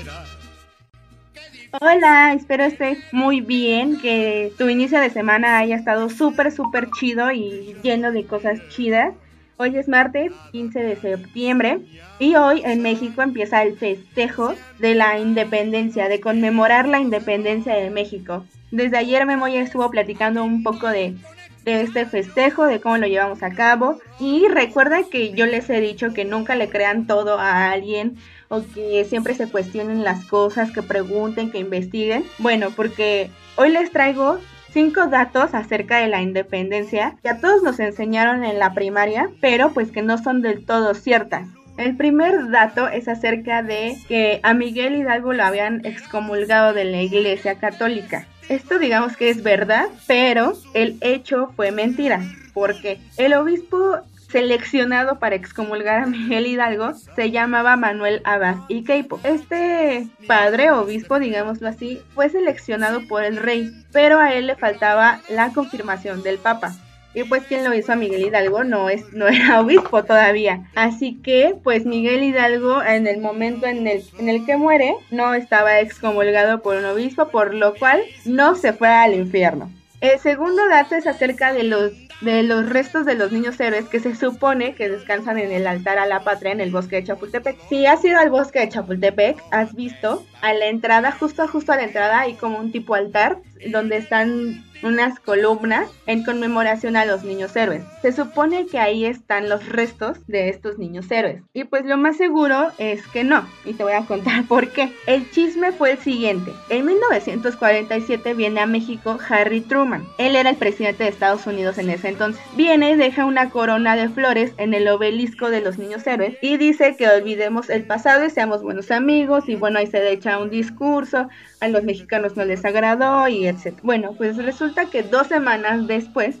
[1.79, 7.31] Hola, espero estés muy bien, que tu inicio de semana haya estado súper, súper chido
[7.31, 9.13] y lleno de cosas chidas.
[9.55, 11.79] Hoy es martes 15 de septiembre
[12.19, 17.89] y hoy en México empieza el festejo de la independencia, de conmemorar la independencia de
[17.89, 18.45] México.
[18.71, 21.15] Desde ayer Memo ya estuvo platicando un poco de,
[21.63, 23.99] de este festejo, de cómo lo llevamos a cabo.
[24.19, 28.17] Y recuerda que yo les he dicho que nunca le crean todo a alguien
[28.49, 32.25] o que siempre se cuestionen las cosas, que pregunten, que investiguen.
[32.37, 34.39] Bueno, porque hoy les traigo
[34.71, 39.71] cinco datos acerca de la independencia que a todos nos enseñaron en la primaria, pero
[39.71, 41.47] pues que no son del todo ciertas.
[41.77, 47.01] El primer dato es acerca de que a Miguel Hidalgo lo habían excomulgado de la
[47.01, 48.27] Iglesia Católica.
[48.51, 52.21] Esto digamos que es verdad, pero el hecho fue mentira,
[52.53, 59.21] porque el obispo seleccionado para excomulgar a Miguel Hidalgo se llamaba Manuel Abad y Queipo.
[59.23, 65.21] Este padre, obispo, digámoslo así, fue seleccionado por el rey, pero a él le faltaba
[65.29, 66.75] la confirmación del papa.
[67.13, 70.67] Y pues quien lo hizo a Miguel Hidalgo no es no era obispo todavía.
[70.75, 75.33] Así que pues Miguel Hidalgo en el momento en el, en el que muere no
[75.33, 79.69] estaba excomulgado por un obispo, por lo cual no se fue al infierno.
[79.99, 83.99] El segundo dato es acerca de los de los restos de los niños héroes que
[83.99, 87.57] se supone que descansan en el altar a la patria en el bosque de Chapultepec.
[87.67, 91.77] Si has ido al bosque de Chapultepec, has visto a la entrada, justo justo a
[91.77, 97.23] la entrada, hay como un tipo altar donde están unas columnas en conmemoración a los
[97.23, 97.83] niños héroes.
[98.01, 101.43] Se supone que ahí están los restos de estos niños héroes.
[101.53, 103.47] Y pues lo más seguro es que no.
[103.65, 104.93] Y te voy a contar por qué.
[105.05, 106.51] El chisme fue el siguiente.
[106.69, 110.05] En 1947 viene a México Harry Truman.
[110.17, 112.41] Él era el presidente de Estados Unidos en ese entonces.
[112.55, 116.57] Viene y deja una corona de flores en el obelisco de los niños héroes y
[116.57, 120.49] dice que olvidemos el pasado y seamos buenos amigos y bueno, ahí se echa un
[120.49, 123.79] discurso, a los mexicanos no les agradó y etc.
[123.83, 126.37] Bueno, pues resulta que dos semanas después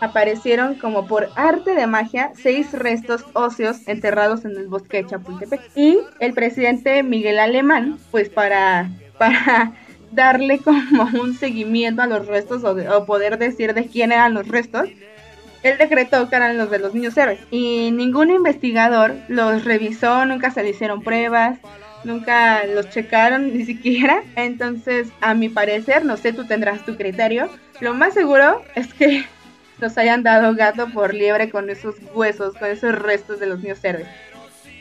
[0.00, 5.60] aparecieron como por arte de magia seis restos óseos enterrados en el bosque de Chapultepec.
[5.76, 9.72] Y el presidente Miguel Alemán, pues para, para
[10.12, 14.48] darle como un seguimiento a los restos o, o poder decir de quién eran los
[14.48, 14.88] restos,
[15.62, 17.40] él decretó que eran los de los niños héroes.
[17.50, 21.58] Y ningún investigador los revisó, nunca se le hicieron pruebas,
[22.04, 24.22] nunca los checaron ni siquiera.
[24.36, 27.48] Entonces, a mi parecer, no sé, tú tendrás tu criterio.
[27.80, 29.26] Lo más seguro es que
[29.80, 33.82] nos hayan dado gato por liebre con esos huesos, con esos restos de los niños
[33.84, 34.08] héroes.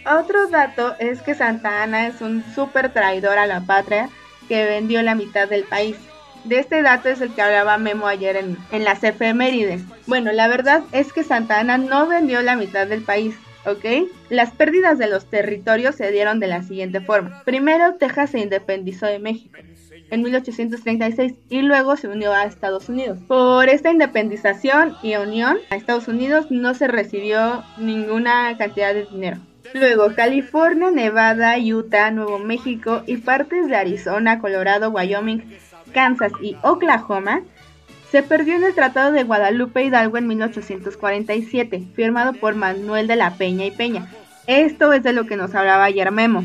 [0.05, 4.09] Otro dato es que Santa Ana es un súper traidor a la patria
[4.47, 5.97] que vendió la mitad del país.
[6.45, 9.81] De este dato es el que hablaba Memo ayer en, en las efemérides.
[10.07, 14.09] Bueno, la verdad es que Santa Ana no vendió la mitad del país, ¿ok?
[14.29, 17.43] Las pérdidas de los territorios se dieron de la siguiente forma.
[17.43, 19.59] Primero, Texas se independizó de México
[20.11, 23.19] en 1836 y luego se unió a Estados Unidos.
[23.27, 29.37] Por esta independización y unión a Estados Unidos no se recibió ninguna cantidad de dinero.
[29.73, 35.43] Luego, California, Nevada, Utah, Nuevo México y partes de Arizona, Colorado, Wyoming,
[35.93, 37.43] Kansas y Oklahoma
[38.11, 43.35] se perdió en el Tratado de Guadalupe Hidalgo en 1847, firmado por Manuel de la
[43.35, 44.09] Peña y Peña.
[44.47, 46.43] Esto es de lo que nos hablaba ayer Memo.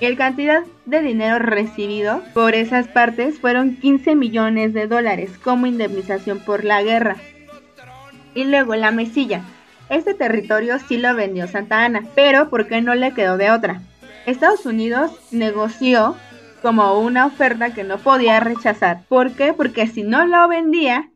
[0.00, 6.40] El cantidad de dinero recibido por esas partes fueron 15 millones de dólares como indemnización
[6.40, 7.16] por la guerra.
[8.34, 9.42] Y luego la mesilla.
[9.88, 13.82] Este territorio sí lo vendió Santa Ana, pero ¿por qué no le quedó de otra?
[14.26, 16.16] Estados Unidos negoció
[16.64, 19.02] como una oferta que no podía rechazar.
[19.10, 19.52] ¿Por qué?
[19.52, 21.10] Porque si no lo vendía,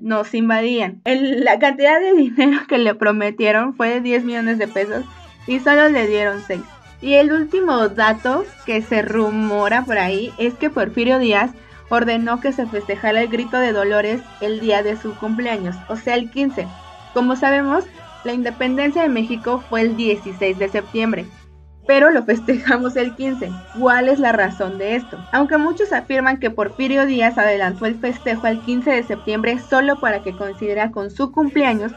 [0.00, 1.02] nos invadían.
[1.04, 5.04] la cantidad de dinero que le prometieron fue de 10 millones de pesos
[5.46, 6.62] y solo le dieron 6.
[7.02, 11.50] Y el último dato que se rumora por ahí es que Porfirio Díaz
[11.90, 16.14] ordenó que se festejara el grito de Dolores el día de su cumpleaños, o sea,
[16.14, 16.66] el 15.
[17.12, 17.84] Como sabemos,
[18.24, 21.26] la independencia de México fue el 16 de septiembre,
[21.86, 23.50] pero lo festejamos el 15.
[23.78, 25.18] ¿Cuál es la razón de esto?
[25.32, 30.22] Aunque muchos afirman que Porfirio Díaz adelantó el festejo al 15 de septiembre solo para
[30.22, 31.92] que coincidiera con su cumpleaños,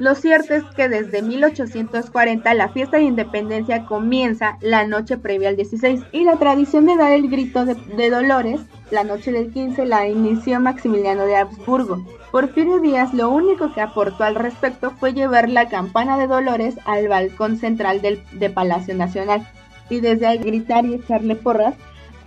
[0.00, 5.56] lo cierto es que desde 1840 la fiesta de independencia comienza la noche previa al
[5.56, 10.08] 16 y la tradición de dar el grito de, Dolores la noche del 15 la
[10.08, 12.02] inició Maximiliano de Habsburgo.
[12.32, 17.06] Porfirio Díaz lo único que aportó al respecto fue llevar la campana de Dolores al
[17.08, 19.46] balcón central del, de Palacio Nacional
[19.90, 21.74] y desde ahí gritar y echarle porras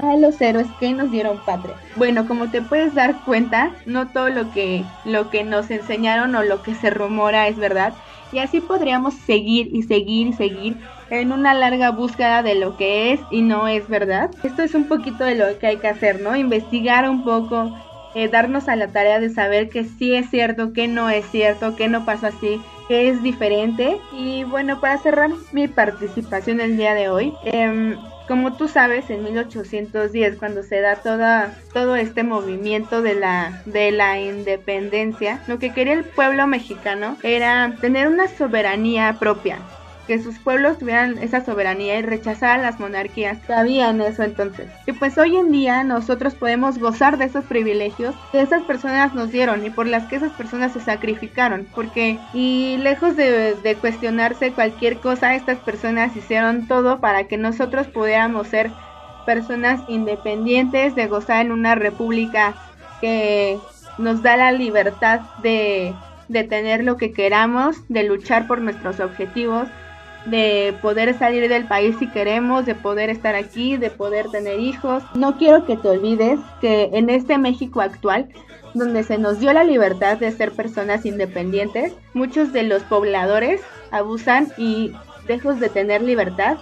[0.10, 1.76] a los héroes que nos dieron patria.
[1.96, 6.44] Bueno, como te puedes dar cuenta, no todo lo que, lo que nos enseñaron o
[6.44, 7.94] lo que se rumora es verdad.
[8.32, 10.78] Y así podríamos seguir y seguir y seguir
[11.10, 14.32] en una larga búsqueda de lo que es y no es verdad.
[14.44, 16.36] Esto es un poquito de lo que hay que hacer, ¿no?
[16.36, 17.78] Investigar un poco,
[18.16, 21.76] eh, darnos a la tarea de saber que sí es cierto, que no es cierto,
[21.76, 24.00] que no pasa así, que es diferente.
[24.12, 27.96] Y bueno, para cerrar mi participación el día de hoy, eh,
[28.27, 33.91] como tú sabes, en 1810, cuando se da toda, todo este movimiento de la, de
[33.91, 39.59] la independencia, lo que quería el pueblo mexicano era tener una soberanía propia,
[40.08, 44.68] que sus pueblos tuvieran esa soberanía y rechazar las monarquías que había en eso entonces.
[44.86, 49.32] Y pues hoy en día nosotros podemos gozar de esos privilegios que esas personas nos
[49.32, 51.68] dieron y por las que esas personas se sacrificaron.
[51.74, 57.88] Porque, y lejos de, de cuestionarse cualquier cosa, estas personas hicieron todo para que nosotros
[57.88, 58.72] pudiéramos ser
[59.26, 62.56] personas independientes, de gozar en una república
[63.00, 63.58] que
[63.98, 65.94] nos da la libertad de,
[66.28, 69.68] de tener lo que queramos, de luchar por nuestros objetivos,
[70.25, 75.03] de poder salir del país si queremos, de poder estar aquí, de poder tener hijos.
[75.15, 78.29] No quiero que te olvides que en este México actual,
[78.73, 84.47] donde se nos dio la libertad de ser personas independientes, muchos de los pobladores abusan
[84.57, 84.93] y
[85.27, 86.57] lejos de tener libertad,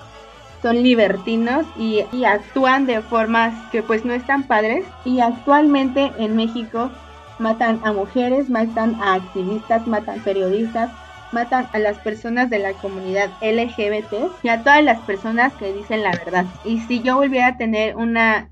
[0.61, 6.35] son libertinos y, y actúan de formas que pues no están padres y actualmente en
[6.35, 6.91] México
[7.39, 10.91] matan a mujeres, matan a activistas, matan periodistas,
[11.31, 14.13] matan a las personas de la comunidad LGBT
[14.43, 16.45] y a todas las personas que dicen la verdad.
[16.63, 18.49] Y si yo volviera a tener una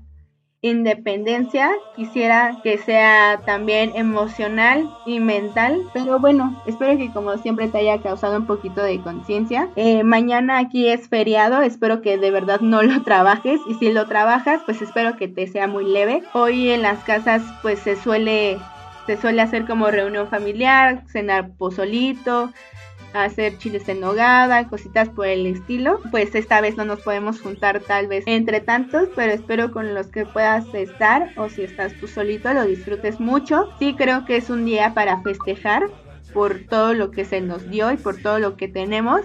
[0.62, 7.78] independencia, quisiera que sea también emocional y mental, pero bueno, espero que como siempre te
[7.78, 9.70] haya causado un poquito de conciencia.
[9.76, 14.06] Eh, mañana aquí es feriado, espero que de verdad no lo trabajes y si lo
[14.06, 16.22] trabajas, pues espero que te sea muy leve.
[16.34, 18.58] Hoy en las casas pues se suele
[19.06, 22.52] se suele hacer como reunión familiar, cenar pozolito,
[23.12, 26.00] hacer chiles en nogada, cositas por el estilo.
[26.10, 30.08] Pues esta vez no nos podemos juntar tal vez entre tantos, pero espero con los
[30.08, 33.68] que puedas estar o si estás tú solito lo disfrutes mucho.
[33.78, 35.88] Sí creo que es un día para festejar
[36.32, 39.22] por todo lo que se nos dio y por todo lo que tenemos,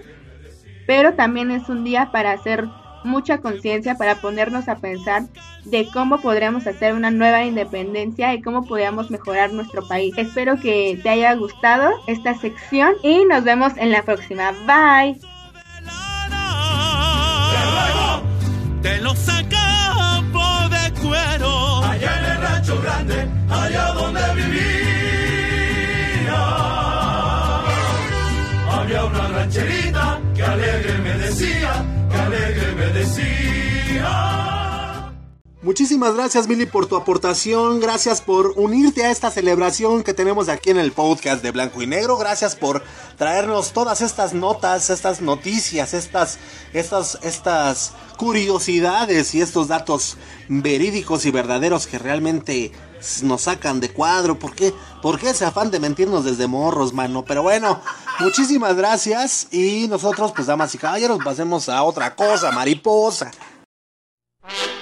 [0.87, 2.65] pero también es un día para hacer
[3.05, 5.23] mucha conciencia para ponernos a pensar
[5.63, 10.13] de cómo podríamos hacer una nueva independencia y cómo podríamos mejorar nuestro país.
[10.17, 14.51] Espero que te haya gustado esta sección y nos vemos en la próxima.
[14.65, 15.19] Bye.
[18.81, 21.83] Te lo sacamos de cuero.
[21.83, 24.75] Allá en el rancho grande, allá donde vivía.
[28.71, 31.83] Había una rancherita que alegre me decía,
[35.65, 37.79] Muchísimas gracias, Billy, por tu aportación.
[37.79, 41.87] Gracias por unirte a esta celebración que tenemos aquí en el podcast de Blanco y
[41.87, 42.17] Negro.
[42.17, 42.83] Gracias por
[43.17, 46.37] traernos todas estas notas, estas noticias, estas,
[46.71, 50.17] estas, estas curiosidades y estos datos
[50.49, 52.71] verídicos y verdaderos que realmente
[53.23, 54.37] nos sacan de cuadro.
[54.37, 54.71] ¿Por qué?
[55.01, 57.25] ¿Por qué ese afán de mentirnos desde morros, mano?
[57.25, 57.81] Pero bueno,
[58.19, 59.47] muchísimas gracias.
[59.49, 63.31] Y nosotros, pues, damas y caballeros, pasemos a otra cosa, mariposa.
[64.47, 64.69] you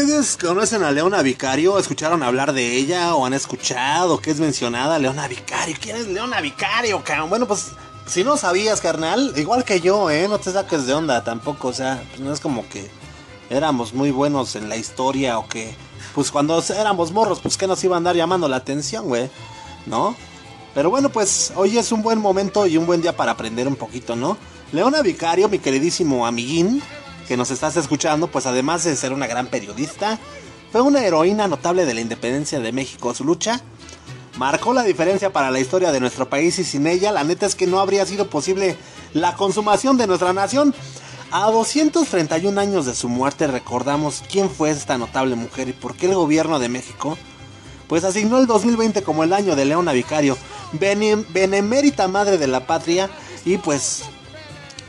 [0.00, 1.78] ¿Ustedes conocen a Leona Vicario?
[1.78, 5.76] ¿Escucharon hablar de ella o han escuchado que es mencionada Leona Vicario?
[5.78, 7.02] ¿Quién es Leona Vicario?
[7.28, 7.72] Bueno, pues
[8.06, 10.26] si no sabías, carnal, igual que yo, ¿eh?
[10.26, 12.90] No te saques de onda tampoco, o sea, pues no es como que
[13.50, 15.74] éramos muy buenos en la historia o que,
[16.14, 19.28] pues cuando éramos morros, pues que nos iba a andar llamando la atención, güey,
[19.84, 20.16] ¿no?
[20.74, 23.76] Pero bueno, pues hoy es un buen momento y un buen día para aprender un
[23.76, 24.38] poquito, ¿no?
[24.72, 26.82] Leona Vicario, mi queridísimo amiguín,
[27.30, 30.18] que nos estás escuchando, pues además de ser una gran periodista,
[30.72, 33.14] fue una heroína notable de la independencia de México.
[33.14, 33.60] Su lucha
[34.36, 37.54] marcó la diferencia para la historia de nuestro país y sin ella la neta es
[37.54, 38.76] que no habría sido posible
[39.12, 40.74] la consumación de nuestra nación.
[41.30, 46.06] A 231 años de su muerte recordamos quién fue esta notable mujer y por qué
[46.06, 47.16] el gobierno de México
[47.86, 50.36] pues asignó el 2020 como el año de Leona Vicario,
[50.72, 53.08] bene- benemérita madre de la patria
[53.44, 54.02] y pues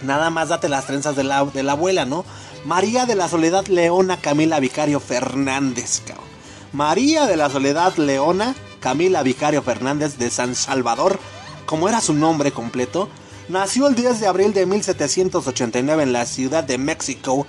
[0.03, 2.25] nada más date las trenzas de la, de la abuela, ¿no?
[2.65, 6.25] María de la Soledad Leona Camila Vicario Fernández, cabrón.
[6.73, 11.19] María de la Soledad Leona Camila Vicario Fernández de San Salvador,
[11.65, 13.09] como era su nombre completo,
[13.49, 17.45] nació el 10 de abril de 1789 en la Ciudad de México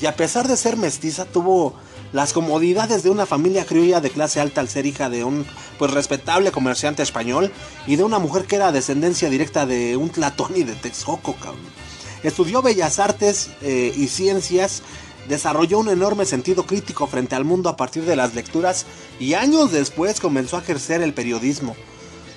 [0.00, 1.74] y a pesar de ser mestiza tuvo
[2.12, 5.46] las comodidades de una familia criolla de clase alta al ser hija de un
[5.78, 7.52] pues respetable comerciante español
[7.86, 11.85] y de una mujer que era descendencia directa de un Tlatón y de Texcoco, cabrón.
[12.22, 14.82] Estudió bellas artes eh, y ciencias,
[15.28, 18.86] desarrolló un enorme sentido crítico frente al mundo a partir de las lecturas
[19.18, 21.76] y años después comenzó a ejercer el periodismo.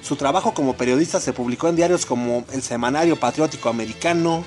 [0.01, 4.43] Su trabajo como periodista se publicó en diarios como el Semanario Patriótico Americano,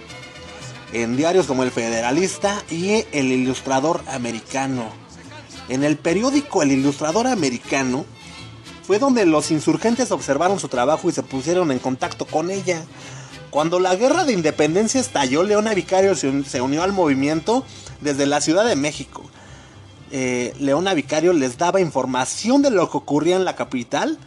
[0.93, 4.91] en diarios como El Federalista y El Ilustrador Americano.
[5.69, 8.05] En el periódico El Ilustrador Americano
[8.83, 12.83] fue donde los insurgentes observaron su trabajo y se pusieron en contacto con ella.
[13.53, 17.65] Cuando la guerra de independencia estalló, Leona Vicario se, un- se unió al movimiento
[18.01, 19.23] desde la Ciudad de México.
[20.11, 24.19] Eh, Leona Vicario les daba información de lo que ocurría en la capital,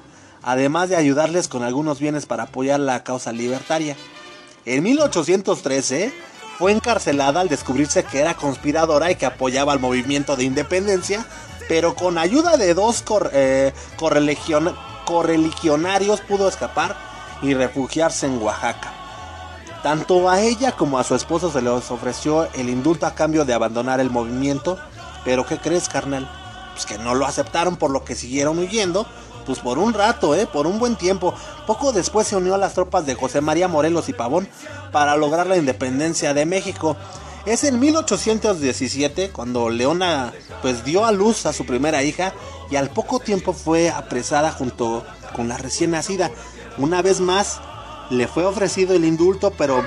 [0.43, 3.95] además de ayudarles con algunos bienes para apoyar la causa libertaria.
[4.65, 6.13] En 1813
[6.59, 11.25] fue encarcelada al descubrirse que era conspiradora y que apoyaba al movimiento de independencia,
[11.67, 16.95] pero con ayuda de dos eh, correligion- correligionarios pudo escapar
[17.41, 18.93] y refugiarse en Oaxaca.
[19.85, 23.53] Tanto a ella como a su esposo se les ofreció el indulto a cambio de
[23.53, 24.79] abandonar el movimiento,
[25.23, 26.27] pero ¿qué crees, carnal?
[26.73, 29.05] Pues que no lo aceptaron por lo que siguieron huyendo,
[29.45, 30.47] pues por un rato, ¿eh?
[30.47, 31.35] Por un buen tiempo.
[31.67, 34.49] Poco después se unió a las tropas de José María Morelos y Pavón
[34.91, 36.97] para lograr la independencia de México.
[37.45, 40.33] Es en 1817 cuando Leona
[40.63, 42.33] pues dio a luz a su primera hija
[42.71, 45.05] y al poco tiempo fue apresada junto
[45.35, 46.31] con la recién nacida.
[46.79, 47.61] Una vez más
[48.09, 49.83] le fue ofrecido el indulto, pero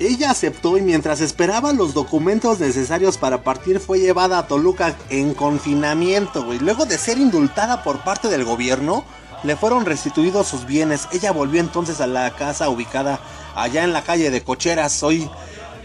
[0.00, 5.34] ella aceptó y mientras esperaba los documentos necesarios para partir fue llevada a Toluca en
[5.34, 6.58] confinamiento, güey.
[6.58, 9.04] Luego de ser indultada por parte del gobierno,
[9.44, 11.08] le fueron restituidos sus bienes.
[11.12, 13.20] Ella volvió entonces a la casa ubicada
[13.54, 15.30] allá en la calle de Cocheras, hoy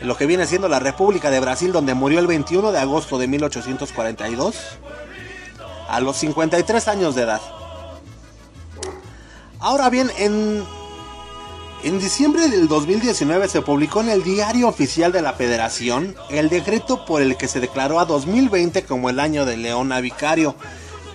[0.01, 3.27] lo que viene siendo la República de Brasil, donde murió el 21 de agosto de
[3.27, 4.55] 1842,
[5.89, 7.41] a los 53 años de edad.
[9.59, 10.63] Ahora bien, en
[11.83, 17.05] En diciembre del 2019 se publicó en el Diario Oficial de la Federación el decreto
[17.05, 20.55] por el que se declaró a 2020 como el año de Leona Vicario.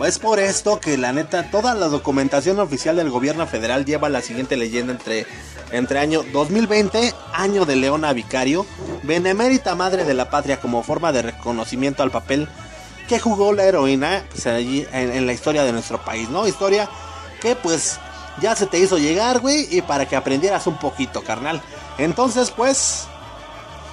[0.04, 4.22] Es por esto que la neta toda la documentación oficial del gobierno federal lleva la
[4.22, 5.26] siguiente leyenda entre,
[5.70, 8.66] entre año 2020, año de Leona Vicario,
[9.02, 12.48] benemérita madre de la patria como forma de reconocimiento al papel
[13.06, 16.48] que jugó la heroína pues, allí en, en la historia de nuestro país, ¿no?
[16.48, 16.88] Historia
[17.40, 18.00] que pues
[18.40, 21.62] ya se te hizo llegar, güey, y para que aprendieras un poquito, carnal.
[21.98, 23.06] Entonces, pues,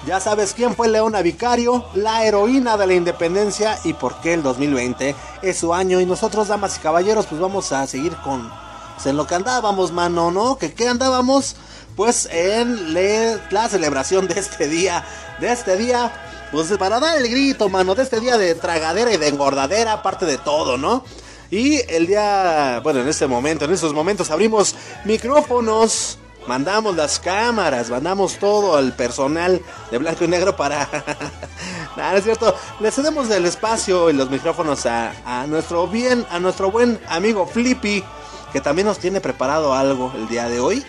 [0.06, 4.42] ya sabes quién fue Leona Vicario, la heroína de la independencia y por qué el
[4.42, 6.00] 2020 es su año.
[6.00, 8.50] Y nosotros, damas y caballeros, pues vamos a seguir con
[8.94, 10.56] pues, en lo que andábamos, mano, ¿no?
[10.58, 11.56] ¿Que qué andábamos?
[11.96, 15.04] Pues en la celebración de este día,
[15.40, 16.12] de este día,
[16.50, 20.24] pues para dar el grito, mano, de este día de tragadera y de engordadera, aparte
[20.24, 21.04] de todo, ¿no?
[21.52, 24.74] Y el día, bueno, en este momento, en estos momentos abrimos
[25.04, 30.88] micrófonos, mandamos las cámaras, mandamos todo al personal de blanco y negro para...
[31.98, 36.40] Nada, es cierto, le cedemos el espacio y los micrófonos a, a nuestro bien, a
[36.40, 38.02] nuestro buen amigo Flippy,
[38.50, 40.82] que también nos tiene preparado algo el día de hoy.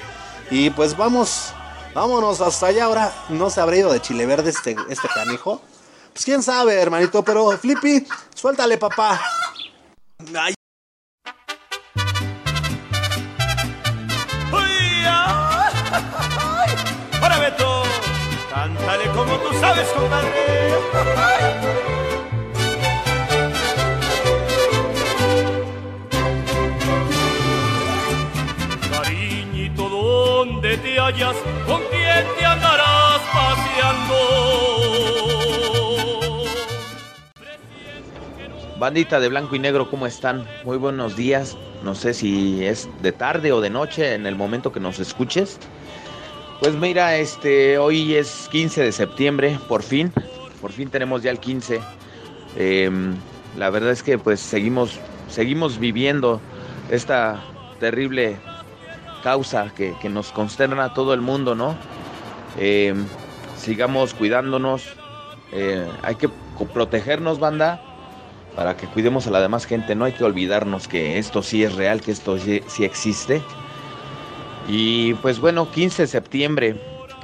[0.50, 1.52] Y pues vamos,
[1.94, 3.12] vámonos hasta allá ahora.
[3.28, 5.62] No se habrá ido de chile verde este, este canijo.
[6.14, 9.20] Pues quién sabe, hermanito, pero Flippy, suéltale, papá.
[10.20, 10.54] Ay.
[14.52, 15.70] ¡Uy, ah!
[17.22, 17.84] Ahora Beto,
[18.50, 20.74] cántale como tú sabes, compadre.
[28.92, 31.36] Cariñito, ¿dónde te hallas?
[31.66, 32.93] ¿Con quién te andarás
[38.84, 40.46] Bandita de blanco y negro, ¿cómo están?
[40.66, 41.56] Muy buenos días.
[41.86, 45.58] No sé si es de tarde o de noche en el momento que nos escuches.
[46.60, 50.12] Pues mira, este, hoy es 15 de septiembre, por fin.
[50.60, 51.80] Por fin tenemos ya el 15.
[52.58, 52.92] Eh,
[53.58, 56.42] la verdad es que pues seguimos, seguimos viviendo
[56.92, 57.42] esta
[57.80, 58.36] terrible
[59.24, 61.78] causa que, nos consterna a todo el mundo, ¿no?
[62.60, 62.94] Eh,
[63.56, 64.90] sigamos cuidándonos.
[65.54, 66.28] Eh, hay que
[66.74, 67.82] protegernos, banda
[68.56, 69.96] para que cuidemos a la demás gente.
[69.96, 73.42] No hay que olvidarnos que esto sí es real, que esto sí, existe.
[74.68, 76.76] Y pues bueno, 15 de septiembre,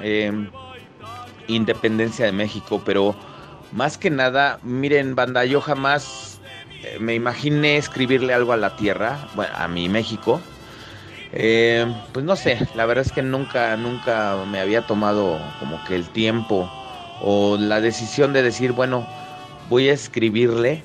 [0.02, 0.32] eh,
[1.48, 3.16] independencia de México, pero
[3.72, 6.42] más que nada, miren, banda, yo jamás
[6.84, 10.42] eh, me imaginé escribirle algo a la tierra, bueno, a mi México.
[11.32, 15.96] Eh, pues no sé, la verdad es que nunca, nunca me había tomado como que
[15.96, 16.70] el tiempo
[17.22, 19.08] o la decisión de decir, bueno,
[19.70, 20.84] voy a escribirle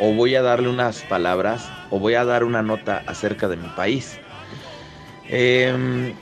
[0.00, 3.68] o voy a darle unas palabras o voy a dar una nota acerca de mi
[3.68, 4.18] país.
[5.28, 6.14] Eh,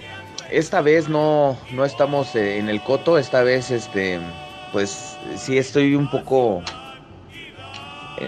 [0.50, 4.20] esta vez no, no estamos eh, en el coto, esta vez este,
[4.72, 6.62] pues sí estoy un poco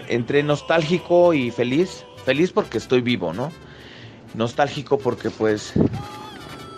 [0.08, 2.04] entre nostálgico y feliz.
[2.24, 3.52] Feliz porque estoy vivo, ¿no?
[4.34, 5.74] Nostálgico porque pues,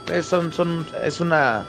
[0.07, 1.67] pues son, es una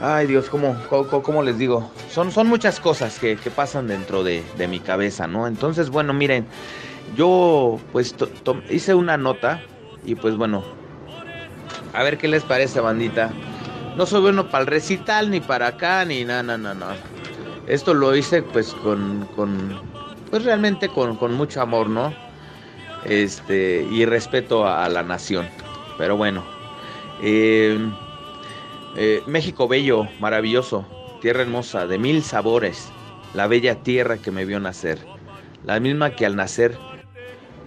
[0.00, 1.90] Ay Dios, ¿cómo, cómo, les digo?
[2.10, 5.46] Son, son muchas cosas que, que pasan dentro de, de, mi cabeza, ¿no?
[5.46, 6.46] Entonces, bueno, miren,
[7.16, 8.14] yo pues
[8.68, 9.62] hice una nota
[10.04, 10.62] y pues bueno,
[11.94, 13.30] a ver qué les parece, bandita.
[13.96, 16.96] No soy bueno para el recital, ni para acá, ni nada, nada, nada.
[17.66, 19.80] Esto lo hice pues con, con
[20.30, 22.12] pues realmente con, con, mucho amor, ¿no?
[23.04, 25.48] Este, y respeto a, a la nación.
[25.96, 26.44] Pero bueno,
[27.22, 27.78] eh,
[28.96, 30.86] eh, México bello, maravilloso,
[31.20, 32.88] tierra hermosa, de mil sabores,
[33.34, 34.98] la bella tierra que me vio nacer,
[35.64, 36.78] la misma que al nacer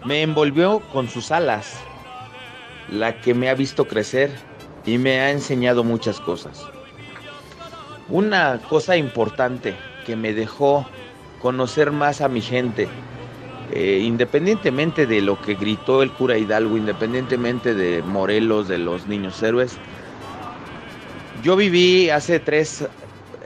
[0.06, 1.80] me envolvió con sus alas,
[2.90, 4.32] la que me ha visto crecer
[4.86, 6.66] y me ha enseñado muchas cosas.
[8.08, 9.76] Una cosa importante
[10.06, 10.88] que me dejó
[11.38, 12.90] conocer más a mi gente,
[13.72, 19.42] eh, independientemente de lo que gritó el cura Hidalgo, independientemente de Morelos, de los niños
[19.44, 19.80] héroes,
[21.42, 22.86] yo viví hace tres,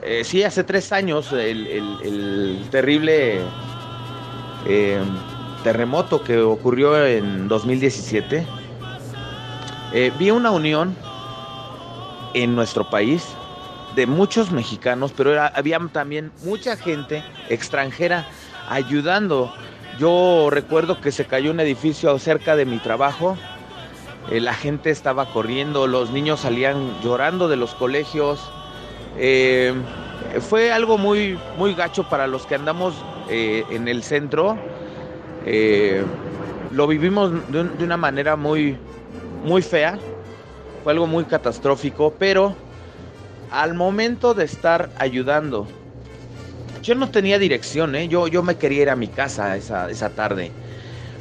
[0.02, 3.40] eh, sí, hace tres años el, terrible
[4.66, 5.02] eh,
[5.62, 8.46] terremoto que ocurrió en 2017.
[9.92, 10.96] Eh, vi una unión
[12.34, 13.24] en nuestro país
[13.94, 18.26] de muchos mexicanos, pero había también mucha gente extranjera
[18.68, 19.52] ayudando.
[20.00, 23.38] Yo recuerdo que se cayó un edificio cerca de mi trabajo
[24.30, 28.40] eh, la gente estaba corriendo, los niños salían llorando de los colegios.
[29.18, 29.74] Eh,
[30.40, 32.94] fue algo muy, muy gacho para los que andamos
[33.28, 34.56] eh, en el centro.
[36.70, 38.76] Lo vivimos de, un, de, una manera muy,
[39.44, 39.98] muy fea.
[40.82, 42.56] fue algo muy catastrófico, pero
[43.50, 45.68] al momento de estar ayudando,
[46.82, 50.50] yo no tenía dirección, yo, yo me quería ir a mi casa esa, esa tarde.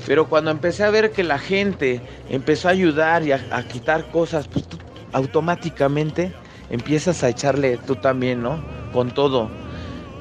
[0.06, 4.48] Pero cuando empecé a ver que la gente empezó a ayudar y a, quitar cosas,
[4.48, 4.78] pues tú
[5.14, 6.34] automáticamente
[6.70, 8.60] empiezas a echarle tú también, ¿no?
[8.92, 9.50] Con todo.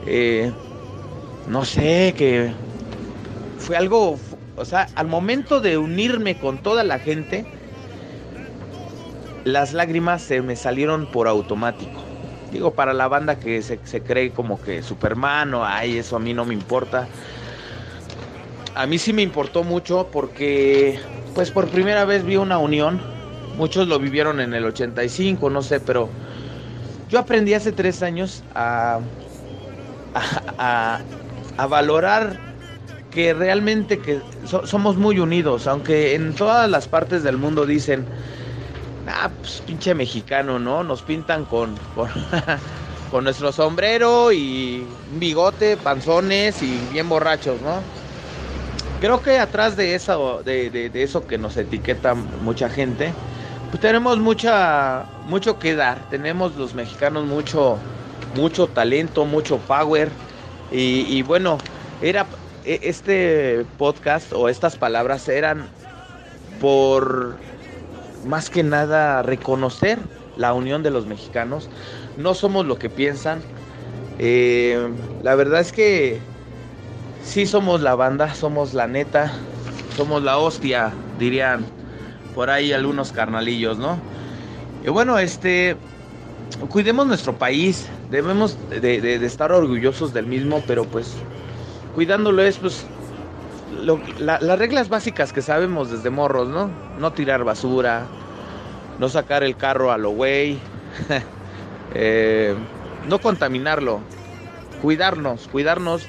[0.07, 0.53] Eh,
[1.49, 2.53] no sé, que
[3.59, 4.19] fue algo,
[4.57, 7.45] o sea, al momento de unirme con toda la gente,
[9.45, 12.01] las lágrimas se me salieron por automático.
[12.53, 16.21] Digo, para la banda que se, se cree como que Superman o ay, eso a
[16.21, 17.09] mí no me importa.
[18.75, 20.99] A mí sí me importó mucho porque,
[21.35, 23.01] pues por primera vez vi una unión.
[23.57, 26.09] Muchos lo vivieron en el 85, no sé, pero
[27.11, 29.01] yo aprendí hace tres años a,
[30.57, 32.39] a, valorar
[33.11, 38.07] que realmente que so, somos muy unidos, aunque en todas las partes del mundo dicen,
[39.07, 40.83] ah, pues pinche mexicano, ¿no?
[40.83, 42.09] Nos pintan con, con,
[43.11, 48.02] con nuestro sombrero y un bigote, panzones y bien borrachos, ¿no?
[49.03, 53.13] Creo que atrás de eso, de, eso que nos etiqueta mucha gente,
[53.69, 56.09] pues tenemos mucha, mucho que dar.
[56.09, 57.79] Tenemos los mexicanos mucho,
[58.37, 60.09] mucho talento, mucho power.
[60.71, 61.59] Y, bueno,
[62.01, 62.27] era
[62.65, 65.67] este podcast o estas palabras eran
[66.61, 67.35] por
[68.25, 69.99] más que nada reconocer
[70.37, 71.69] la unión de los mexicanos.
[72.17, 73.43] No somos lo que piensan.
[74.21, 74.79] Eh,
[75.25, 76.21] la verdad es que
[77.23, 79.33] sí somos la banda, somos la neta,
[79.97, 81.65] somos la hostia, dirían
[82.35, 83.99] por ahí algunos carnalillos, ¿no?
[84.85, 85.77] Y bueno, este,
[86.69, 91.15] cuidemos nuestro país, debemos de, estar orgullosos del mismo, pero pues
[91.95, 92.87] cuidándolo es pues
[94.19, 96.71] las reglas básicas que sabemos desde morros, ¿no?
[96.99, 98.07] No tirar basura,
[98.99, 100.59] no sacar el carro a lo güey,
[101.95, 102.55] eh,
[103.09, 104.01] no contaminarlo,
[104.81, 106.07] cuidarnos, cuidarnos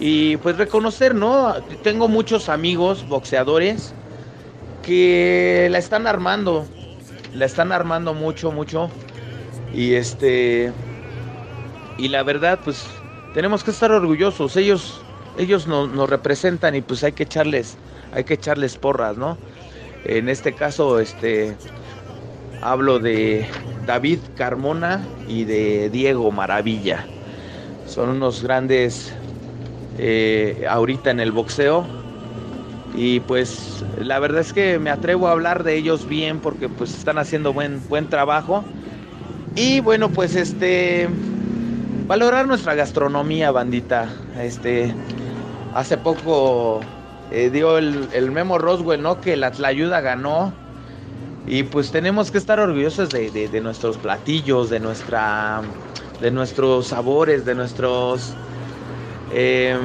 [0.00, 1.54] y pues reconocer, ¿no?
[1.82, 3.94] Tengo muchos amigos boxeadores
[4.82, 6.66] que la están armando,
[7.34, 8.90] la están armando mucho, mucho
[9.74, 10.72] y este
[11.98, 12.86] y la verdad pues
[13.34, 15.00] tenemos que estar orgullosos, ellos
[15.36, 17.76] ellos nos, nos representan y pues hay que echarles
[18.12, 19.36] hay que echarles porras, ¿no?
[20.04, 21.56] En este caso, este
[22.62, 23.46] hablo de
[23.86, 27.06] David Carmona y de Diego Maravilla.
[27.86, 29.12] Son unos grandes
[29.98, 31.86] eh, ahorita en el boxeo.
[32.94, 36.94] Y pues la verdad es que me atrevo a hablar de ellos bien porque pues
[36.94, 38.64] están haciendo buen, buen trabajo.
[39.54, 41.08] Y bueno, pues este
[42.06, 44.08] valorar nuestra gastronomía, bandita.
[44.40, 44.94] Este
[45.74, 46.80] hace poco
[47.30, 49.20] eh, dio el, el, Memo Roswell, ¿no?
[49.20, 50.52] Que la ayuda ganó.
[51.46, 55.62] Y pues tenemos que estar orgullosos de, de, de, nuestros platillos, de nuestra.
[56.20, 58.34] de nuestros sabores, de nuestros.
[59.32, 59.76] Eh,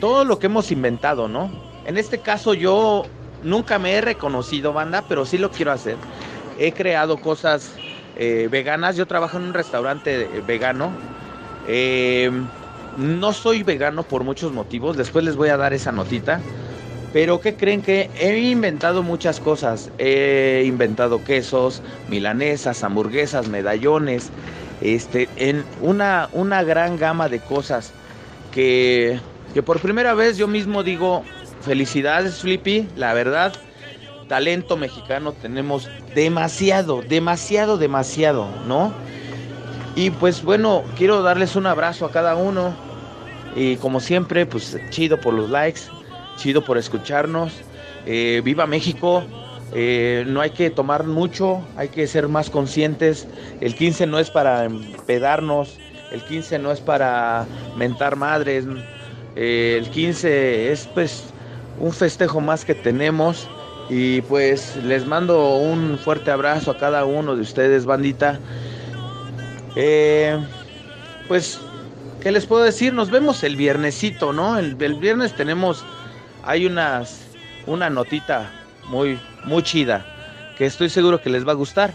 [0.00, 1.50] todo lo que hemos inventado, ¿no?
[1.86, 3.04] En este caso yo
[3.42, 5.96] nunca me he reconocido banda, pero sí lo quiero hacer.
[6.58, 7.70] He creado cosas
[8.16, 8.96] eh, veganas.
[8.96, 10.90] Yo trabajo en un restaurante vegano.
[11.66, 12.30] Eh,
[12.96, 16.40] no soy vegano por muchos motivos, después les voy a dar esa notita.
[17.12, 19.90] Pero ¿qué creen que he inventado muchas cosas?
[19.98, 24.30] He inventado quesos, milanesas, hamburguesas, medallones,
[24.82, 27.92] este, en una, una gran gama de cosas
[28.52, 29.20] que,
[29.54, 31.24] que por primera vez yo mismo digo,
[31.62, 33.52] felicidades Flippy, la verdad,
[34.28, 38.92] talento mexicano tenemos demasiado, demasiado, demasiado, ¿no?
[39.96, 42.74] Y pues bueno, quiero darles un abrazo a cada uno,
[43.56, 45.80] y como siempre, pues chido por los likes,
[46.36, 47.52] chido por escucharnos.
[48.06, 49.24] Eh, viva México.
[49.74, 53.26] Eh, no hay que tomar mucho, hay que ser más conscientes.
[53.60, 55.78] El 15 no es para empedarnos,
[56.12, 57.46] el 15 no es para
[57.76, 58.64] mentar madres.
[59.36, 61.24] Eh, el 15 es pues
[61.78, 63.48] un festejo más que tenemos.
[63.90, 68.38] Y pues les mando un fuerte abrazo a cada uno de ustedes, bandita.
[71.26, 71.58] pues
[72.20, 72.92] ¿Qué les puedo decir?
[72.92, 74.58] Nos vemos el viernesito, ¿no?
[74.58, 75.84] El, el, viernes tenemos,
[76.42, 77.20] hay unas,
[77.66, 78.50] una notita
[78.88, 80.04] muy, muy chida,
[80.56, 81.92] que estoy seguro que les va a gustar.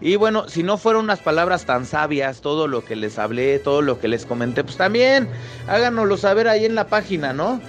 [0.00, 3.80] Y bueno, si no fueron unas palabras tan sabias, todo lo que les hablé, todo
[3.82, 5.28] lo que les comenté, pues también
[5.66, 7.60] háganoslo saber ahí en la página, ¿no?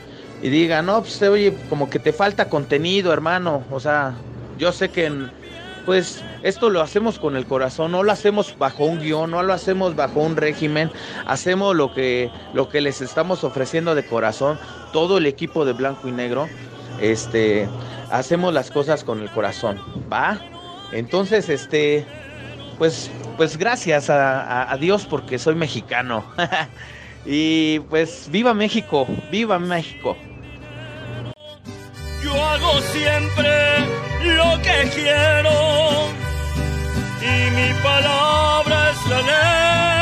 [0.42, 3.64] Y digan, no, pues oye, como que te falta contenido, hermano.
[3.72, 4.14] O sea,
[4.58, 5.12] yo sé que
[5.88, 9.54] pues esto lo hacemos con el corazón, no lo hacemos bajo un guion, no lo
[9.54, 10.92] hacemos bajo un régimen,
[11.26, 14.60] hacemos lo que, lo que les estamos ofreciendo de corazón,
[14.92, 16.50] todo el equipo de blanco y negro,
[17.00, 17.70] este,
[18.10, 20.42] hacemos las cosas con el corazón, ¿va?
[20.92, 22.06] Entonces, este,
[22.78, 26.24] pues, pues gracias a, a Dios porque soy mexicano.
[27.26, 30.18] y pues viva México, viva México.
[32.24, 33.80] Yo hago siempre
[34.24, 35.52] lo que quiero
[37.22, 39.97] y mi palabra es la ley.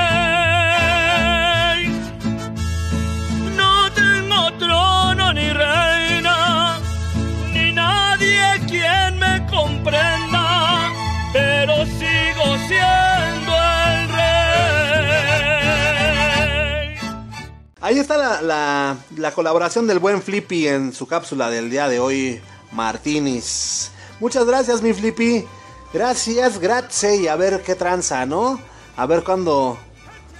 [17.85, 21.99] Ahí está la, la- la colaboración del buen Flippy en su cápsula del día de
[21.99, 23.91] hoy, Martínez.
[24.19, 25.45] Muchas gracias, mi Flippy.
[25.93, 27.17] Gracias, grazie.
[27.17, 28.59] Y a ver qué tranza, ¿no?
[28.97, 29.77] A ver cuándo,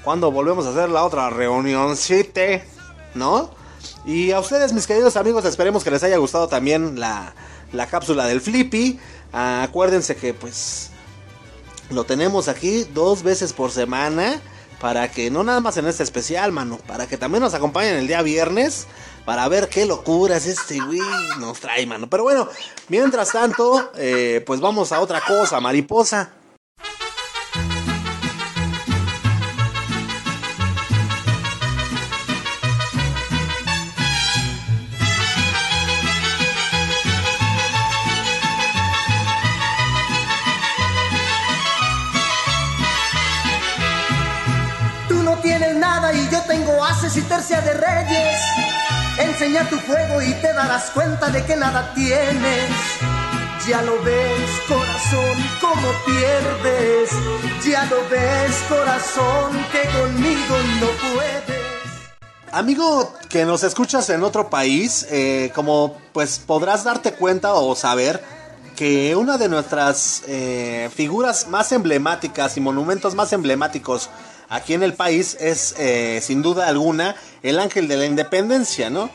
[0.03, 2.63] cuándo volvemos a hacer la otra reunioncita,
[3.13, 3.51] ¿no?
[4.07, 7.35] Y a ustedes, mis queridos amigos, esperemos que les haya gustado también la,
[7.73, 8.99] la cápsula del Flippy.
[9.31, 10.89] Acuérdense que, pues,
[11.91, 14.41] lo tenemos aquí dos veces por semana.
[14.79, 16.77] Para que no nada más en este especial, mano.
[16.87, 18.87] Para que también nos acompañen el día viernes.
[19.25, 20.99] Para ver qué locuras este güey
[21.39, 22.07] nos trae, mano.
[22.09, 22.47] Pero bueno,
[22.89, 26.31] mientras tanto, eh, pues vamos a otra cosa, mariposa.
[47.47, 48.39] De reyes.
[49.19, 52.71] Enseña tu fuego y te darás cuenta de que nada tienes.
[53.67, 57.11] Ya lo ves, corazón, cómo pierdes.
[57.63, 61.65] Ya lo ves, corazón, que conmigo no puedes.
[62.51, 68.23] Amigo que nos escuchas en otro país, eh, como pues podrás darte cuenta o saber
[68.75, 74.09] que una de nuestras eh, figuras más emblemáticas y monumentos más emblemáticos
[74.49, 79.09] aquí en el país es eh, sin duda alguna el Ángel de la Independencia, ¿no?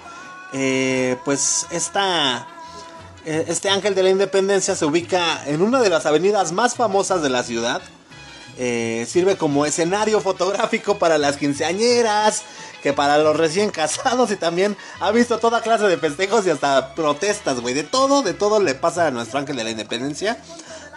[0.53, 2.47] Eh, pues esta,
[3.24, 7.22] eh, este Ángel de la Independencia se ubica en una de las avenidas más famosas
[7.22, 7.81] de la ciudad.
[9.07, 12.43] Sirve como escenario fotográfico para las quinceañeras,
[12.83, 16.95] que para los recién casados y también ha visto toda clase de festejos y hasta
[16.95, 17.72] protestas, güey.
[17.72, 20.37] De todo, de todo le pasa a nuestro ángel de la independencia.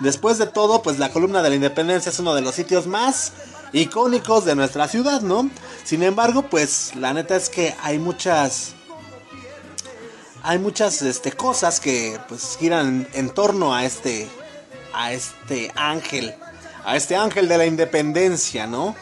[0.02, 3.32] Después de todo, pues la columna de la independencia es uno de los sitios más
[3.74, 5.50] icónicos de nuestra ciudad, ¿no?
[5.84, 8.76] Sin embargo, pues la neta es que hay muchas
[10.44, 14.28] hay muchas este, cosas que pues giran en torno a este
[14.94, 16.36] a este ángel
[16.86, 18.94] a este ángel de la independencia no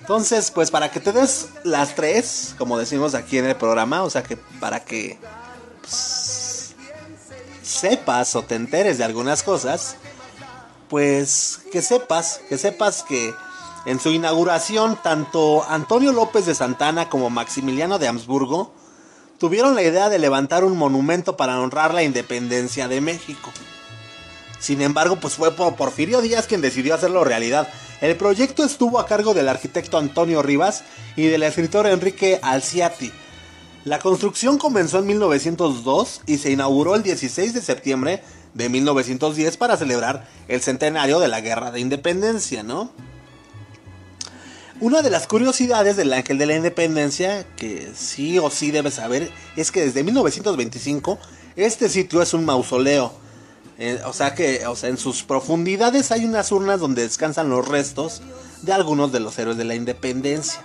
[0.00, 4.10] entonces pues para que te des las tres como decimos aquí en el programa o
[4.10, 5.16] sea que para que
[5.80, 6.74] pues,
[7.62, 9.94] sepas o te enteres de algunas cosas
[10.88, 13.32] pues que sepas que sepas que
[13.86, 18.72] en su inauguración tanto Antonio López de Santana como Maximiliano de Habsburgo
[19.38, 23.50] tuvieron la idea de levantar un monumento para honrar la independencia de México.
[24.58, 27.68] Sin embargo, pues fue por Porfirio Díaz quien decidió hacerlo realidad.
[28.02, 30.84] El proyecto estuvo a cargo del arquitecto Antonio Rivas
[31.16, 33.10] y del escritor Enrique Alciati.
[33.84, 38.22] La construcción comenzó en 1902 y se inauguró el 16 de septiembre
[38.52, 42.90] de 1910 para celebrar el centenario de la Guerra de Independencia, ¿no?
[44.80, 49.30] Una de las curiosidades del Ángel de la Independencia, que sí o sí debes saber,
[49.54, 51.18] es que desde 1925
[51.56, 53.12] este sitio es un mausoleo.
[53.78, 58.22] Eh, o sea que en sus profundidades hay unas urnas donde descansan los restos
[58.62, 60.62] de algunos de los héroes de la independencia.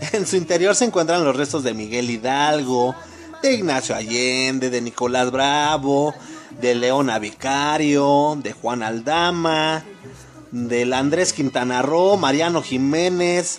[0.12, 2.94] En su interior se encuentran los restos de Miguel Hidalgo,
[3.42, 6.14] de Ignacio Allende, de Nicolás Bravo,
[6.60, 9.84] de Leona Vicario, de Juan Aldama,
[10.54, 13.58] del Andrés Quintana Roo, Mariano Jiménez,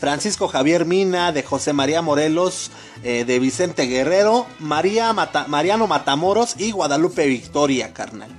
[0.00, 2.72] Francisco Javier Mina, de José María Morelos,
[3.04, 8.30] eh, de Vicente Guerrero, María Mata- Mariano Matamoros y Guadalupe Victoria, carnal.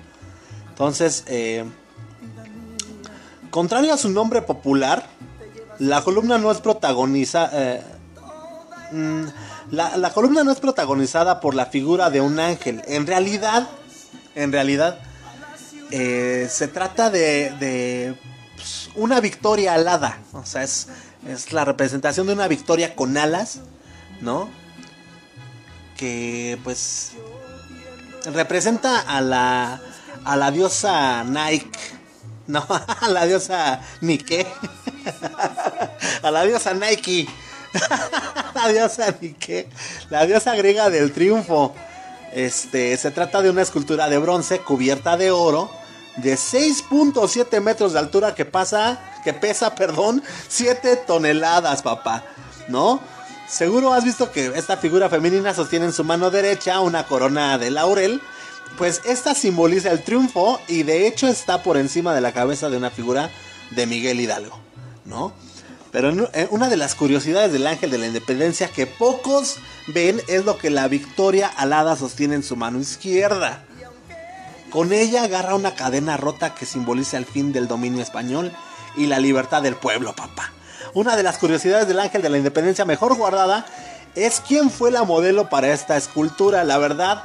[0.70, 1.64] Entonces, eh,
[3.50, 5.08] contrario a su nombre popular,
[5.80, 7.82] la columna no es protagonizada.
[9.72, 12.82] la, la columna no es protagonizada por la figura de un ángel.
[12.88, 13.70] En realidad,
[14.36, 15.00] en realidad,
[15.98, 18.16] eh, se trata de, de,
[18.56, 20.18] pues, una victoria alada.
[20.34, 20.90] O sea, es,
[21.26, 23.60] es la representación de una victoria con alas,
[24.20, 24.50] ¿no?
[25.96, 27.14] Que pues
[28.26, 29.80] representa a la,
[30.26, 31.72] a la diosa Nike.
[32.48, 34.46] No, a la diosa Nike.
[36.24, 37.26] a la diosa Nike.
[38.54, 39.70] la diosa Nike.
[40.10, 41.74] La diosa griega del triunfo.
[42.34, 45.85] Este, se trata de una escultura de bronce cubierta de oro
[46.18, 52.24] de 6.7 metros de altura que pasa, que pesa, perdón, 7 toneladas, papá,
[52.68, 53.02] ¿no?
[53.48, 57.70] Seguro has visto que esta figura femenina sostiene en su mano derecha una corona de
[57.70, 58.22] laurel,
[58.78, 62.78] pues esta simboliza el triunfo y de hecho está por encima de la cabeza de
[62.78, 63.30] una figura
[63.72, 64.60] de Miguel Hidalgo,
[65.06, 65.34] ¿no?
[65.92, 69.58] Pero eh, una de las curiosidades del ángel de la independencia que pocos
[69.88, 73.65] ven es lo que la victoria alada sostiene en su mano izquierda.
[74.76, 78.52] Con ella agarra una cadena rota que simboliza el fin del dominio español
[78.98, 80.52] y la libertad del pueblo, papá.
[80.94, 83.66] Una de las curiosidades del ángel de la independencia mejor guardada
[84.16, 86.66] es quién fue la modelo para esta escultura.
[86.66, 87.24] La verdad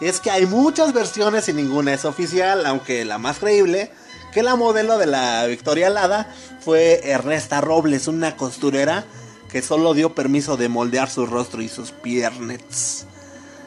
[0.00, 3.90] es que hay muchas versiones y ninguna es oficial, aunque la más creíble
[4.32, 9.02] que la modelo de la Victoria Alada fue Ernesta Robles, una costurera
[9.50, 13.06] que solo dio permiso de moldear su rostro y sus piernas.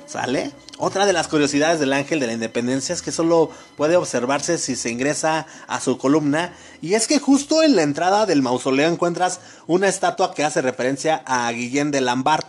[0.07, 0.53] ¿Sale?
[0.77, 4.75] Otra de las curiosidades del Ángel de la Independencia es que solo puede observarse si
[4.75, 9.39] se ingresa a su columna y es que justo en la entrada del mausoleo encuentras
[9.67, 12.45] una estatua que hace referencia a Guillén de Lambert.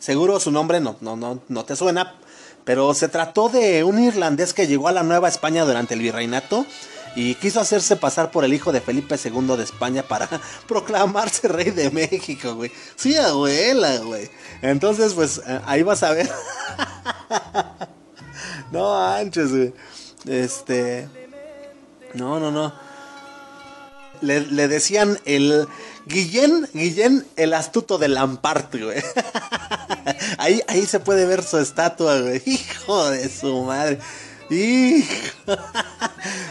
[0.00, 2.16] Seguro su nombre no, no, no, no te suena,
[2.64, 6.66] pero se trató de un irlandés que llegó a la Nueva España durante el virreinato
[7.16, 10.28] y quiso hacerse pasar por el hijo de Felipe II de España para
[10.68, 12.70] proclamarse rey de México, güey.
[12.96, 14.30] Sí, abuela, güey.
[14.62, 16.30] Entonces, pues eh, ahí vas a ver.
[18.72, 19.74] no anches, güey.
[20.26, 21.08] Este.
[22.14, 22.72] No, no, no.
[24.20, 25.66] Le, decían el
[26.04, 29.02] Guillén, Guillén el astuto de Lampart, güey.
[30.38, 32.42] ahí, ahí se puede ver su estatua, güey.
[32.44, 33.98] Hijo de su madre.
[34.50, 35.04] Y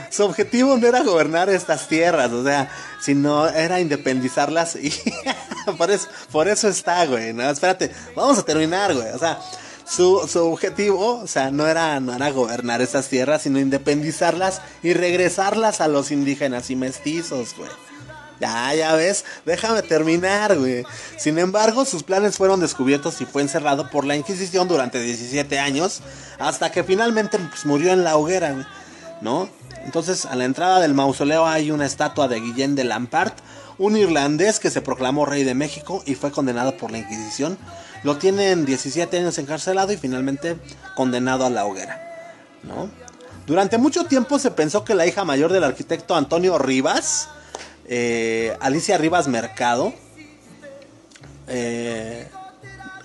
[0.10, 4.94] su objetivo no era gobernar estas tierras, o sea, sino era independizarlas y
[5.78, 9.40] por, eso, por eso está, güey, no, espérate, vamos a terminar, güey, o sea,
[9.86, 14.94] su, su, objetivo, o sea, no era, no era gobernar estas tierras, sino independizarlas y
[14.94, 17.70] regresarlas a los indígenas y mestizos, güey.
[18.40, 20.86] Ya, ya ves, déjame terminar, güey.
[21.18, 26.02] Sin embargo, sus planes fueron descubiertos y fue encerrado por la Inquisición durante 17 años,
[26.38, 28.66] hasta que finalmente pues, murió en la hoguera, güey.
[29.22, 29.50] ¿No?
[29.86, 33.38] Entonces, a la entrada del mausoleo hay una estatua de Guillén de Lampart,
[33.78, 37.58] un irlandés que se proclamó rey de México y fue condenado por la Inquisición.
[38.04, 40.58] Lo tienen 17 años encarcelado y finalmente
[40.96, 42.02] condenado a la hoguera,
[42.64, 42.90] ¿no?
[43.48, 47.30] Durante mucho tiempo se pensó que la hija mayor del arquitecto Antonio Rivas,
[47.88, 49.92] eh, Alicia Rivas Mercado
[51.48, 52.28] eh,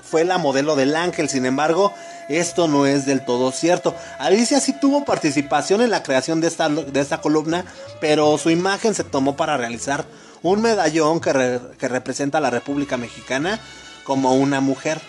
[0.02, 1.94] fue la modelo del ángel, sin embargo,
[2.28, 3.94] esto no es del todo cierto.
[4.18, 7.64] Alicia sí tuvo participación en la creación de esta, de esta columna,
[8.00, 10.04] pero su imagen se tomó para realizar
[10.42, 11.32] un medallón que,
[11.88, 13.58] representa a la República Mexicana
[14.04, 15.00] como una mujer.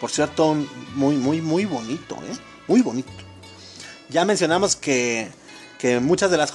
[0.00, 0.54] Por cierto,
[0.94, 2.36] muy, muy, muy bonito, ¿eh?
[2.68, 3.10] Muy bonito.
[4.08, 5.28] Ya mencionamos que
[5.84, 6.50] que muchas de las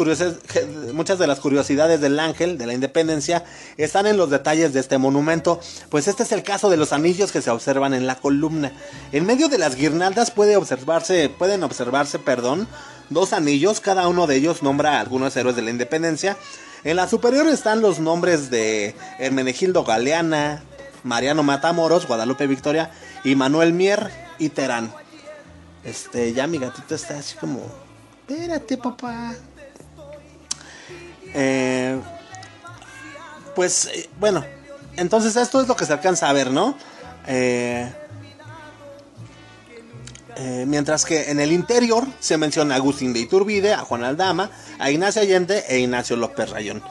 [0.91, 3.43] muchas de las curiosidades del ángel de la independencia
[3.77, 5.59] están en los detalles de este monumento,
[5.89, 8.71] pues este es el caso de los anillos que se observan en la columna.
[9.11, 12.67] En medio de las guirnaldas puede observarse, pueden observarse, perdón,
[13.11, 16.35] dos anillos, cada uno de ellos nombra a algunos héroes de la independencia.
[16.83, 20.63] En la superior están los nombres de Hermenegildo Galeana,
[21.03, 22.89] Mariano Matamoros, Guadalupe Victoria
[23.23, 24.09] y Manuel Mier
[24.39, 24.91] y Terán.
[25.83, 27.88] Este, ya mi gatito está así como
[28.29, 29.33] espérate, papá.
[31.33, 31.99] Eh,
[33.55, 34.45] pues eh, bueno,
[34.97, 36.75] entonces esto es lo que se alcanza a ver, ¿no?
[37.27, 37.91] Eh,
[40.65, 44.89] mientras que en el interior se menciona a Agustín de Iturbide, a Juan Aldama, a
[44.89, 46.81] Ignacio Allende e Ignacio López Rayón.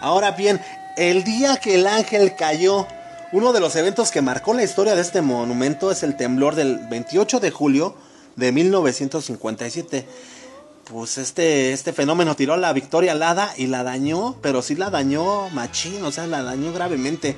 [0.00, 0.60] Ahora bien,
[0.96, 2.86] el día que el ángel cayó,
[3.32, 6.78] uno de los eventos que marcó la historia de este monumento es el temblor del
[6.88, 7.94] 28 de julio
[8.36, 10.06] de 1957
[10.84, 15.48] pues este, este fenómeno tiró la Victoria Alada y la dañó, pero sí la dañó
[15.50, 17.36] machín, o sea, la dañó gravemente.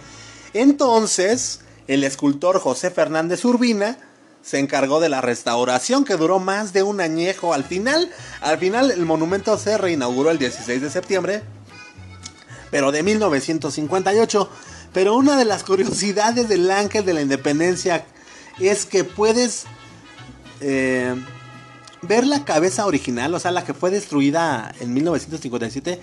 [0.53, 3.99] Entonces, el escultor José Fernández Urbina
[4.43, 7.53] se encargó de la restauración que duró más de un añejo.
[7.53, 11.43] Al final, al final el monumento se reinauguró el 16 de septiembre,
[12.71, 14.49] pero de 1958.
[14.93, 18.07] Pero una de las curiosidades del Ángel de la Independencia
[18.59, 19.65] es que puedes
[20.61, 21.15] eh,
[22.07, 26.01] ver la cabeza original, o sea, la que fue destruida en 1957,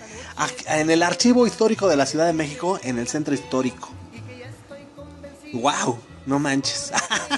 [0.66, 3.90] en el archivo histórico de la Ciudad de México, en el centro histórico.
[5.52, 5.98] ¡Wow!
[6.26, 6.90] No manches.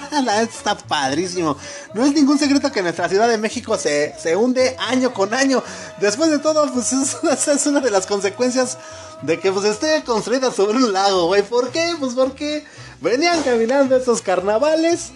[0.42, 1.56] Está padrísimo.
[1.92, 5.62] No es ningún secreto que nuestra Ciudad de México se, se hunde año con año.
[6.00, 8.78] Después de todo, pues es, es, una de las consecuencias
[9.22, 11.42] de que pues esté construida sobre un lago, güey.
[11.42, 11.96] ¿Por qué?
[11.98, 12.64] Pues porque
[13.00, 15.10] venían caminando estos carnavales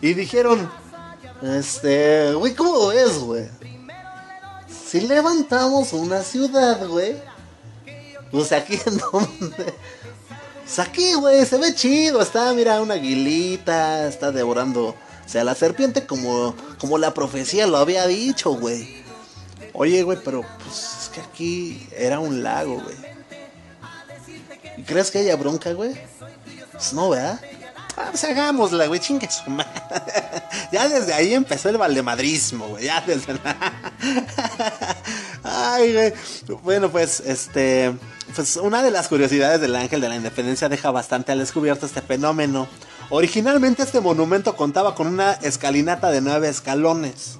[0.00, 0.70] y dijeron,
[1.42, 3.48] este, güey, ¿cómo es, güey?
[4.90, 7.14] si levantamos una ciudad, güey.
[8.32, 9.74] Pues aquí en donde.
[10.64, 12.20] Pues aquí, güey, se ve chido.
[12.20, 14.08] Está, mira, una aguilita.
[14.08, 14.88] Está devorando.
[14.88, 19.04] O sea, la serpiente como, como la profecía lo había dicho, güey.
[19.74, 22.96] Oye, güey, pero pues es que aquí era un lago, güey.
[24.76, 25.94] ¿Y crees que haya bronca, güey?
[26.72, 27.40] Pues no, ¿verdad?
[27.94, 29.70] Pues hagámosla, güey, chingue su madre.
[30.72, 32.84] ya desde ahí empezó el valdemadrismo, güey.
[32.84, 33.34] Ya desde
[35.42, 36.12] Ay, güey.
[36.62, 37.92] Bueno, pues, este.
[38.34, 42.00] Pues una de las curiosidades del Ángel de la Independencia deja bastante al descubierto este
[42.00, 42.68] fenómeno.
[43.10, 47.38] Originalmente este monumento contaba con una escalinata de nueve escalones.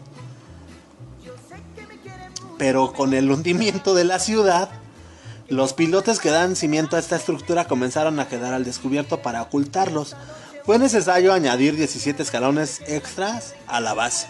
[2.59, 4.69] Pero con el hundimiento de la ciudad,
[5.49, 10.17] los pilotes que dan cimiento a esta estructura comenzaron a quedar al descubierto para ocultarlos.
[10.65, 14.27] Fue necesario añadir 17 escalones extras a la base.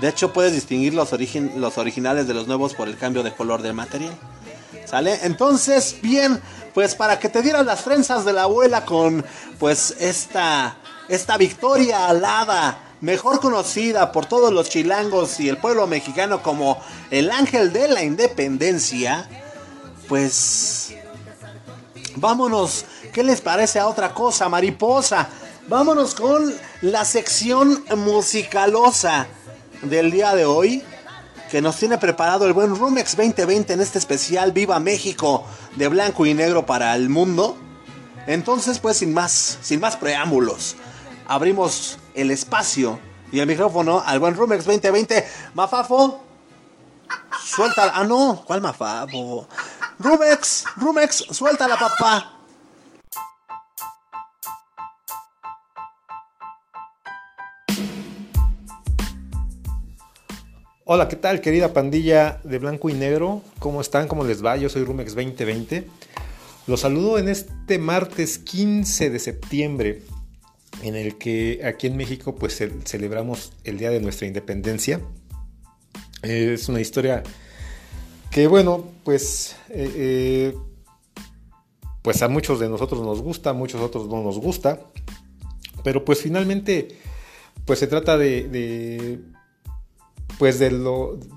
[0.00, 1.10] De hecho, puedes distinguir los,
[1.56, 4.14] los originales de los nuevos por el cambio de color del material.
[4.86, 5.20] ¿Sale?
[5.22, 6.40] Entonces, bien,
[6.74, 9.24] pues para que te dieran las trenzas de la abuela con
[9.58, 10.76] pues esta,
[11.08, 16.80] esta victoria alada, mejor conocida por todos los chilangos y el pueblo mexicano como
[17.10, 19.28] el ángel de la independencia,
[20.08, 20.94] pues
[22.16, 25.28] vámonos, ¿qué les parece a otra cosa, mariposa?
[25.70, 26.52] Vámonos con
[26.82, 29.28] la sección musicalosa
[29.82, 30.82] del día de hoy
[31.48, 35.44] que nos tiene preparado el buen Rumex 2020 en este especial Viva México
[35.76, 37.56] de blanco y negro para el mundo.
[38.26, 40.74] Entonces, pues sin más, sin más preámbulos,
[41.28, 42.98] abrimos el espacio
[43.30, 45.24] y el micrófono al buen Rumex 2020.
[45.54, 46.20] Mafafo,
[47.44, 47.92] suelta.
[47.94, 49.46] Ah, no, ¿cuál Mafafo?
[50.00, 52.39] Rumex, Rumex, suelta la papá.
[60.92, 63.42] Hola, ¿qué tal querida pandilla de blanco y negro?
[63.60, 64.08] ¿Cómo están?
[64.08, 64.56] ¿Cómo les va?
[64.56, 65.86] Yo soy Rumex 2020.
[66.66, 70.02] Los saludo en este martes 15 de septiembre,
[70.82, 75.00] en el que aquí en México pues celebramos el Día de nuestra Independencia.
[76.22, 77.22] Es una historia
[78.32, 80.54] que bueno, pues, eh, eh,
[82.02, 84.80] pues a muchos de nosotros nos gusta, a muchos otros no nos gusta,
[85.84, 86.98] pero pues finalmente
[87.64, 89.20] pues se trata de
[90.38, 90.70] pues de,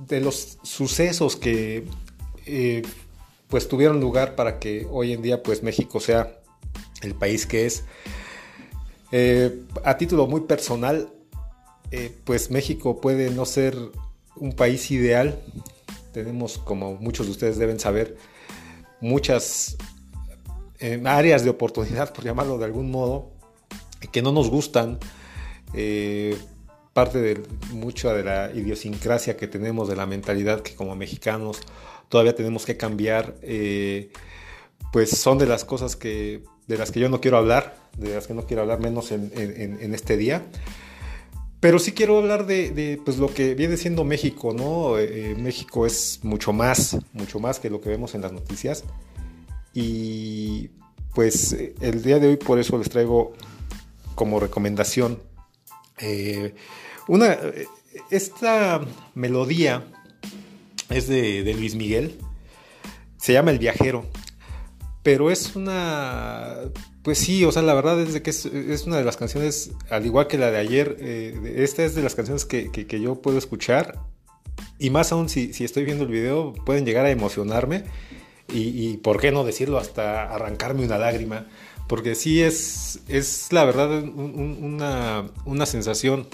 [0.08, 1.86] de los sucesos que
[2.46, 2.82] eh,
[3.48, 6.40] pues tuvieron lugar para que hoy en día pues México sea
[7.02, 7.84] el país que es.
[9.12, 11.14] Eh, a título muy personal,
[11.92, 13.78] eh, pues México puede no ser
[14.36, 15.40] un país ideal.
[16.12, 18.18] Tenemos, como muchos de ustedes deben saber,
[19.02, 19.78] muchas
[21.06, 23.32] áreas de oportunidad, por llamarlo de algún modo,
[24.12, 25.00] que no nos gustan
[26.94, 31.60] parte de mucha de la idiosincrasia que tenemos, de la mentalidad que como mexicanos
[32.08, 34.12] todavía tenemos que cambiar, eh,
[34.92, 38.28] pues son de las cosas que, de las que yo no quiero hablar, de las
[38.28, 40.44] que no quiero hablar menos en, este día.
[41.60, 45.00] Pero sí quiero hablar de, pues, lo que viene siendo México, ¿no?
[45.00, 48.84] Eh, eh, México es mucho más, mucho más que lo que vemos en las noticias.
[49.74, 50.70] Y
[51.16, 53.34] pues el día de hoy por eso les traigo
[54.16, 55.20] como recomendación
[57.08, 57.38] una,
[58.10, 58.82] esta
[59.16, 59.84] melodía
[60.90, 62.18] es de, Luis Miguel,
[63.18, 64.06] se llama El Viajero,
[65.02, 66.56] pero es una,
[67.04, 70.28] pues sí, o sea, la verdad es que es, una de las canciones, al igual
[70.28, 74.00] que la de ayer, eh, esta es de las canciones que, yo puedo escuchar,
[74.80, 77.84] y más aún si, estoy viendo el video, pueden llegar a emocionarme,
[78.56, 81.48] y, por qué no decirlo, hasta arrancarme una lágrima,
[81.88, 86.28] porque sí es, es la verdad una, una sensación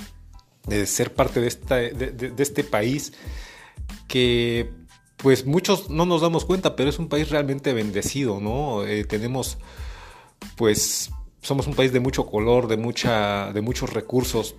[0.67, 3.13] de ser parte de, esta, de, este país
[4.07, 4.71] que
[5.17, 8.85] pues muchos no nos damos cuenta, pero es un país realmente bendecido, ¿no?
[8.85, 9.57] Eh, tenemos,
[10.55, 14.55] pues, somos un país de mucho color, de, mucha, de muchos recursos,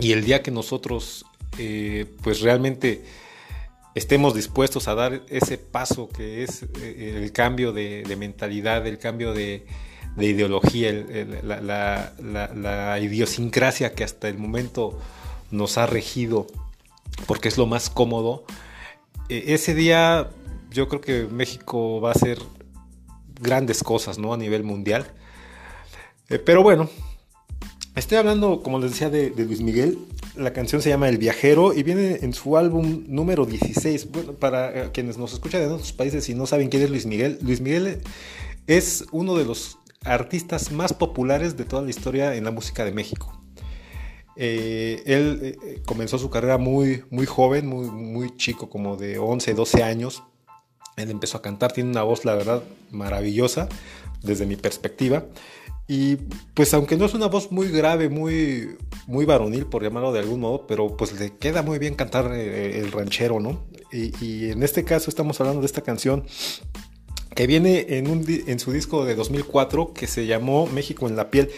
[0.00, 1.26] y el día que nosotros,
[1.58, 3.04] eh, pues, realmente
[3.94, 9.32] estemos dispuestos a dar ese paso que es eh, el cambio de mentalidad, el cambio
[9.32, 9.64] de,
[10.18, 10.92] de ideología,
[11.42, 14.98] la, idiosincrasia que hasta el momento
[15.50, 16.46] nos ha regido,
[17.26, 18.44] porque es lo más cómodo.
[19.28, 20.28] E, ese día
[20.70, 22.38] yo creo que México va a hacer
[23.40, 24.34] grandes cosas ¿no?
[24.34, 25.06] a nivel mundial.
[26.28, 26.90] Eh, pero bueno,
[27.94, 29.98] estoy hablando, como les decía, de, Luis Miguel.
[30.34, 34.10] La canción se llama El Viajero y viene en su álbum número 16.
[34.10, 37.06] Bueno, para eh, quienes nos escuchan de otros países y no saben quién es Luis
[37.06, 38.00] Miguel, Luis Miguel
[38.66, 39.78] es uno de los
[40.12, 43.32] artistas más populares de toda la historia en la música de México.
[44.36, 49.54] Eh, él eh, comenzó su carrera muy, muy joven, muy, muy chico, como de 11,
[49.54, 50.22] 12 años.
[50.96, 53.68] Él empezó a cantar, tiene una voz, la verdad, maravillosa
[54.22, 55.24] desde mi perspectiva.
[55.90, 56.16] Y
[56.52, 60.40] pues aunque no es una voz muy grave, muy, muy varonil, por llamarlo de algún
[60.40, 63.64] modo, pero pues le queda muy bien cantar eh, el ranchero, ¿no?
[63.90, 66.24] Y, en este caso estamos hablando de esta canción
[67.34, 71.30] que viene en, un, en su disco de 2004 que se llamó México en la
[71.30, 71.50] piel.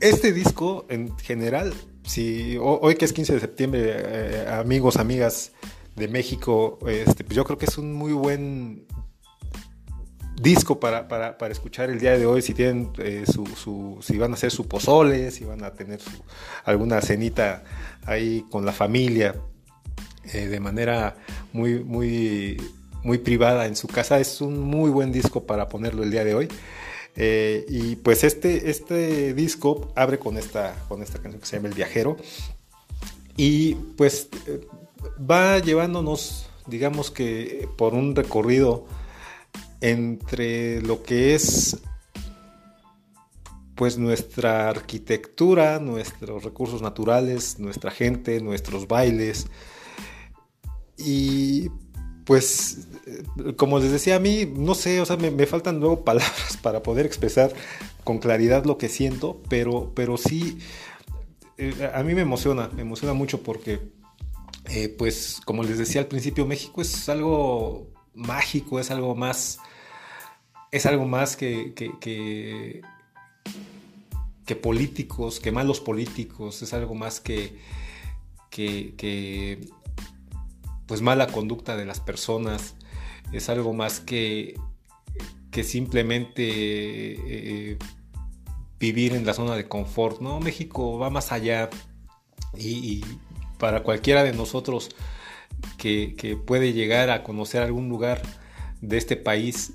[0.00, 1.72] Este disco en general,
[2.04, 5.52] si hoy que es 15 de septiembre, eh, amigos, amigas
[5.96, 8.86] de México, este, pues yo creo que es un muy buen
[10.40, 14.18] disco para, para, para, escuchar el día de hoy, si tienen eh, su, su, si
[14.18, 16.00] van a hacer su pozole, si van a tener
[16.64, 17.62] alguna cenita
[18.04, 19.36] ahí con la familia
[20.32, 21.16] eh, de manera
[21.52, 22.56] muy, muy,
[23.02, 26.34] muy privada en su casa, es un muy buen disco para ponerlo el día de
[26.34, 26.48] hoy.
[27.16, 31.68] Eh, y pues este, este disco abre con esta, con esta canción que se llama
[31.68, 32.16] El Viajero.
[33.36, 34.28] Y pues
[35.18, 38.86] va llevándonos, digamos que por un recorrido
[39.80, 41.78] entre lo que es
[43.74, 49.46] pues nuestra arquitectura, nuestros recursos naturales, nuestra gente, nuestros bailes.
[50.96, 51.70] Y
[52.24, 52.88] pues,
[53.56, 57.06] como les decía a mí, no sé, o sea, me, faltan luego palabras para poder
[57.06, 57.52] expresar
[58.04, 60.58] con claridad lo que siento, pero, pero sí,
[61.58, 63.80] eh, a mí me emociona, me emociona mucho porque,
[64.70, 69.58] eh, pues, como les decía al principio, México es algo mágico, es algo más
[70.72, 72.82] es algo más que, que,
[74.60, 77.58] políticos, que malos políticos, es algo más que,
[78.50, 79.60] que,
[80.86, 82.76] pues mala conducta de las personas,
[83.32, 84.54] es algo más que,
[85.50, 87.78] que simplemente eh,
[88.78, 90.20] vivir en la zona de confort.
[90.20, 91.70] No, México va más allá
[92.56, 93.04] y,
[93.58, 94.90] para cualquiera de nosotros
[95.78, 98.22] que, que, puede llegar a conocer algún lugar
[98.80, 99.74] de este país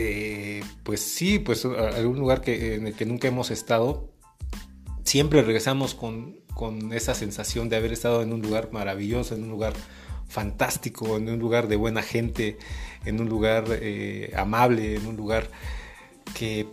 [0.00, 4.12] eh, pues sí, pues algún lugar que, en el que nunca hemos estado,
[5.08, 6.36] siempre regresamos con,
[6.92, 9.72] esa sensación de haber estado en un lugar maravilloso, en un lugar
[10.28, 12.58] fantástico, en un lugar de buena gente,
[13.04, 15.48] en un lugar eh, amable, en un lugar
[16.36, 16.66] que,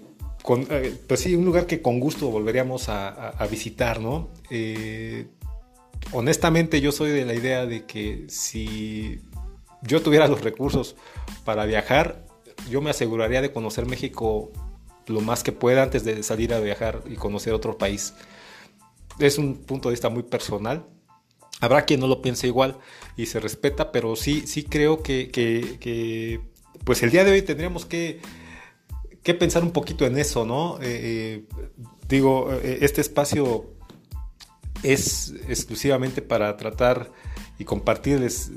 [0.69, 4.29] eh, pues sí, un lugar que con gusto volveríamos a, a visitar, ¿no?
[6.11, 9.21] honestamente yo soy de la idea de que si
[9.81, 10.95] yo tuviera los recursos
[11.45, 12.25] para viajar,
[12.69, 14.51] yo me aseguraría de conocer México
[15.07, 18.13] lo más que pueda antes de salir a viajar y conocer otro país.
[19.19, 20.87] Es un punto de vista muy personal.
[21.61, 22.77] Habrá quien no lo piense igual
[23.15, 26.41] y se respeta, pero sí, sí creo que,
[26.83, 28.19] pues el día de hoy tendríamos que,
[29.23, 30.77] que pensar un poquito en eso, ¿no?
[30.81, 31.71] Eh, eh,
[32.09, 33.73] digo, eh, este espacio
[34.83, 37.11] es exclusivamente para tratar
[37.57, 38.51] y compartirles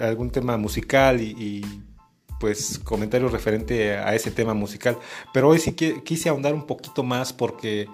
[0.00, 1.64] algún tema musical y
[2.40, 4.98] pues comentarios referente a ese tema musical.
[5.32, 7.86] Pero hoy sí quise ahondar un poquito más porque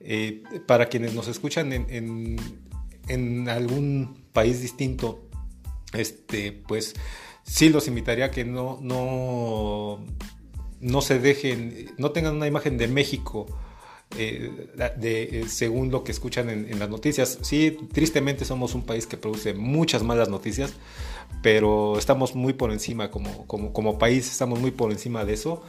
[0.00, 2.36] eh, para quienes nos escuchan en,
[3.08, 5.22] en, algún país distinto,
[5.94, 6.94] este, pues
[7.44, 10.04] sí los invitaría a que no, no,
[10.80, 13.46] no se dejen, no tengan una imagen de México.
[14.18, 14.68] Eh,
[15.02, 17.38] eh, según lo que escuchan en, las noticias.
[17.42, 20.74] Sí, tristemente somos un país que produce muchas malas noticias,
[21.42, 25.62] pero estamos muy por encima como, como, país, estamos muy por encima de eso.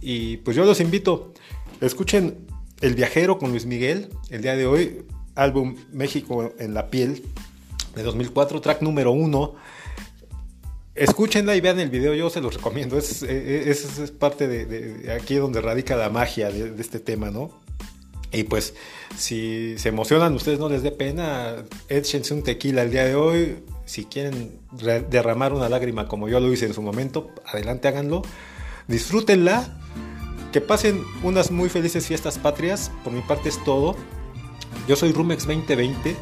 [0.00, 1.32] Y pues yo los invito,
[1.80, 2.46] escuchen
[2.80, 5.02] El Viajero con Luis Miguel, el día de hoy,
[5.34, 7.22] álbum México en la piel
[7.94, 9.54] de 2004, track número uno.
[10.94, 12.98] Escúchenla y vean el video, yo se los recomiendo.
[12.98, 17.50] Es, es, es parte de, aquí donde radica la magia de, este tema, ¿no?
[18.32, 18.74] Y pues,
[19.16, 23.58] si se emocionan, ustedes no les dé pena, échense un tequila el día de hoy,
[23.90, 24.60] si quieren
[25.10, 28.22] derramar una lágrima como yo lo hice en su momento, adelante háganlo.
[28.86, 29.76] Disfrútenla.
[30.52, 32.90] Que pasen unas muy felices fiestas patrias.
[33.04, 33.96] Por mi parte es todo.
[34.88, 36.16] Yo soy Rumex 2020.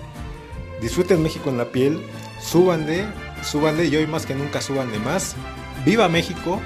[0.81, 1.99] Disfruten México en la piel.
[2.41, 3.07] Súbanle,
[3.43, 5.35] súbanle y hoy más que nunca súbanle más.
[5.85, 6.61] ¡Viva México!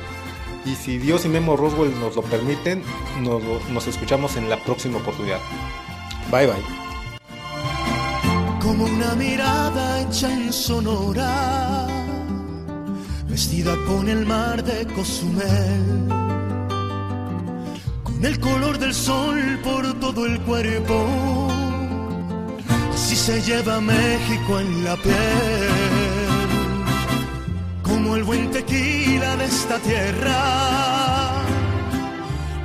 [0.64, 2.82] Y si Dios y Memo Roswell nos lo permiten,
[3.20, 5.40] nos, escuchamos en la próxima oportunidad.
[6.30, 6.82] Bye bye.
[8.60, 11.88] Como una mirada hecha en Sonora,
[13.28, 16.08] vestida con el mar de Cozumel,
[18.04, 21.48] con el color del sol por todo el cuerpo,
[22.94, 26.01] así se lleva México en la piel,
[28.12, 31.32] como el buen tequila de esta tierra,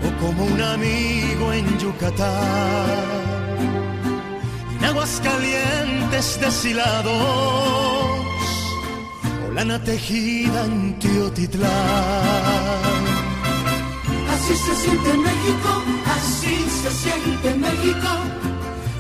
[0.06, 2.90] o como un amigo en Yucatán.
[4.78, 7.14] En aguas calientes deshilados,
[9.48, 11.72] o lana tejida en Teotitlán.
[14.34, 15.72] Así se siente México,
[16.18, 18.10] así se siente México,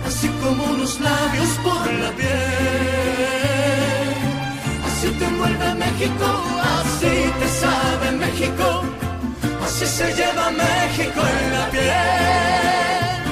[0.07, 3.56] así como unos labios por la piel.
[5.07, 6.27] Así te envuelve México,
[6.79, 8.83] así te sabe México,
[9.63, 13.23] así se lleva México en la piel.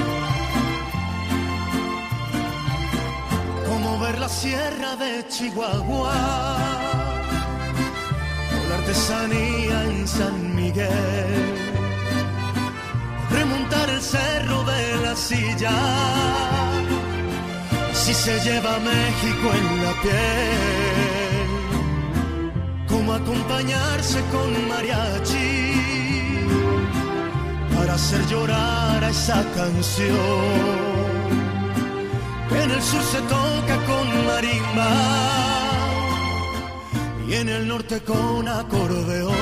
[3.68, 6.16] Como ver la sierra de Chihuahua,
[8.54, 11.56] o la artesanía en San Miguel
[13.30, 15.76] remontar el cerro de la silla.
[17.92, 21.05] Si se lleva México en la piel,
[23.26, 26.46] acompañarse con mariachi
[27.74, 30.16] para hacer llorar a esa canción.
[32.62, 34.92] En el sur se toca con marimba
[37.28, 39.34] y en el norte con acordeón.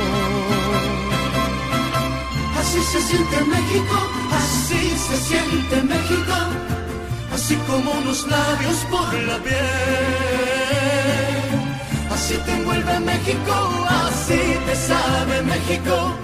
[2.60, 3.96] Así se siente México,
[4.40, 6.36] así se siente México,
[7.34, 10.53] así como unos labios por la piel.
[12.24, 13.52] Así te envuelve México,
[13.86, 16.14] así te sabe México,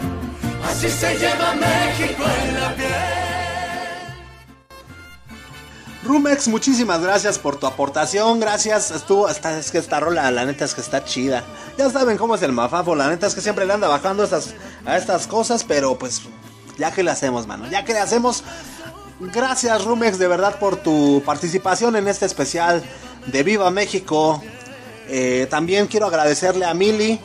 [0.66, 2.88] así se lleva México en la piel.
[6.02, 8.40] Rumex, muchísimas gracias por tu aportación.
[8.40, 8.90] Gracias.
[8.92, 11.44] Estuvo, esta, es que esta rola, la neta es que está chida.
[11.76, 12.94] Ya saben cómo es el mafafo.
[12.94, 14.54] La neta es que siempre le anda bajando estas,
[14.86, 15.64] a estas cosas.
[15.64, 16.22] Pero pues,
[16.78, 17.68] ya que le hacemos, mano.
[17.70, 18.42] Ya que le hacemos.
[19.20, 22.82] Gracias, Rumex, de verdad, por tu participación en este especial
[23.26, 24.42] de Viva México.
[25.10, 27.18] Eh, también quiero agradecerle a Mili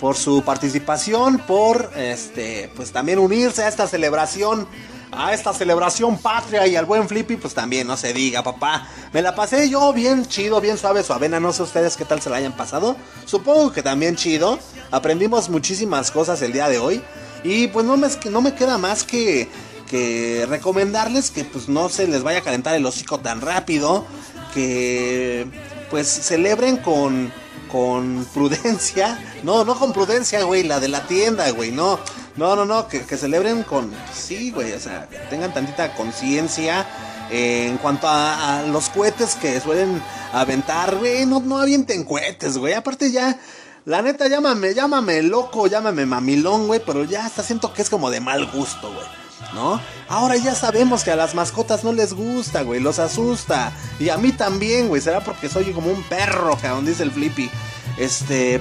[0.00, 4.66] por su participación, por este, pues también unirse a esta celebración
[5.12, 8.88] a esta celebración patria y al buen Flippy, pues también no se diga, papá.
[9.12, 11.38] Me la pasé yo bien chido, bien suave, suavena.
[11.38, 12.96] No sé ustedes qué tal se la hayan pasado.
[13.26, 14.58] Supongo que también chido.
[14.90, 17.02] Aprendimos muchísimas cosas el día de hoy.
[17.44, 19.48] Y pues no me, no me queda más que,
[19.90, 24.06] que recomendarles que pues no se les vaya a calentar el hocico tan rápido.
[24.54, 25.46] Que
[25.92, 27.30] pues celebren con,
[27.70, 29.22] con prudencia.
[29.44, 32.00] No, no con prudencia, güey, la de la tienda, güey, no.
[32.34, 33.92] No, no, no, que, celebren con...
[34.14, 36.86] Sí, güey, o sea, que tengan tantita conciencia
[37.30, 41.26] eh, en cuanto a, a, los cohetes que suelen aventar, güey.
[41.26, 42.72] No, no avienten cohetes, güey.
[42.72, 43.38] Aparte ya,
[43.84, 46.80] la neta, llámame, llámame loco, llámame mamilón, güey.
[46.84, 49.21] Pero ya hasta siento que es como de mal gusto, güey.
[49.54, 49.80] ¿No?
[50.08, 52.80] Ahora ya sabemos que a las mascotas no les gusta, güey.
[52.80, 53.72] Los asusta.
[53.98, 55.02] Y a mí también, güey.
[55.02, 57.50] Será porque soy como un perro, cabrón, dice el Flippy.
[57.98, 58.60] Este,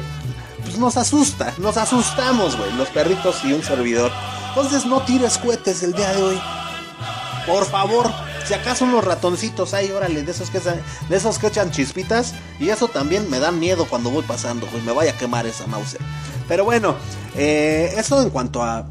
[0.63, 4.11] pues nos asusta, nos asustamos, güey, los perritos y un servidor.
[4.49, 6.41] Entonces no tires cohetes el día de hoy.
[7.47, 8.11] Por favor,
[8.45, 12.33] si acaso unos ratoncitos hay, órale, de esos que de esos que echan chispitas.
[12.59, 15.65] Y eso también me da miedo cuando voy pasando, güey, me vaya a quemar esa
[15.67, 15.97] mouse.
[16.47, 16.95] Pero bueno,
[17.35, 18.85] eh, eso en cuanto a,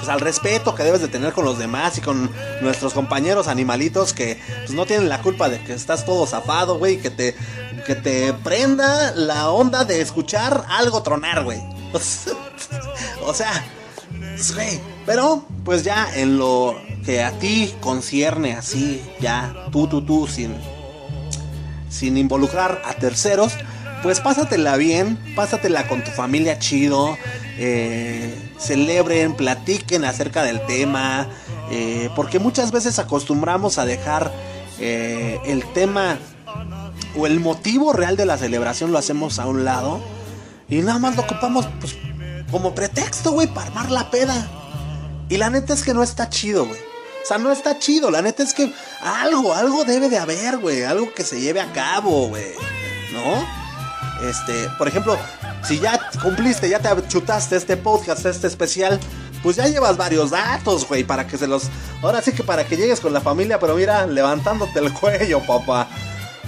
[0.00, 2.30] pues al respeto que debes de tener con los demás y con
[2.62, 6.96] nuestros compañeros animalitos que pues no tienen la culpa de que estás todo zafado, güey,
[6.96, 7.34] que te
[7.84, 11.60] que te prenda la onda de escuchar algo tronar, güey.
[13.26, 13.62] o sea,
[14.54, 20.26] güey, pero pues ya en lo que a ti concierne así, ya tú tú tú
[20.26, 20.56] sin
[21.90, 23.52] sin involucrar a terceros,
[24.02, 27.18] pues pásatela bien, pásatela con tu familia chido,
[27.58, 31.28] eh, celebren, platiquen acerca del tema,
[31.70, 34.32] eh, porque muchas veces acostumbramos a dejar
[34.78, 36.18] eh, el tema
[37.16, 40.00] o el motivo real de la celebración lo hacemos a un lado
[40.68, 41.96] y nada más lo ocupamos pues,
[42.50, 44.48] como pretexto, güey, para armar la peda.
[45.28, 46.80] Y la neta es que no está chido, güey.
[47.22, 48.10] O sea, no está chido.
[48.10, 50.82] La neta es que algo, algo debe de haber, güey.
[50.82, 52.52] Algo que se lleve a cabo, güey.
[53.12, 54.26] ¿No?
[54.28, 55.16] Este, por ejemplo,
[55.62, 58.98] si ya cumpliste, ya te chutaste este podcast, este especial,
[59.42, 61.64] pues ya llevas varios datos, güey, para que se los...
[62.02, 65.88] Ahora sí que para que llegues con la familia, pero mira, levantándote el cuello, papá.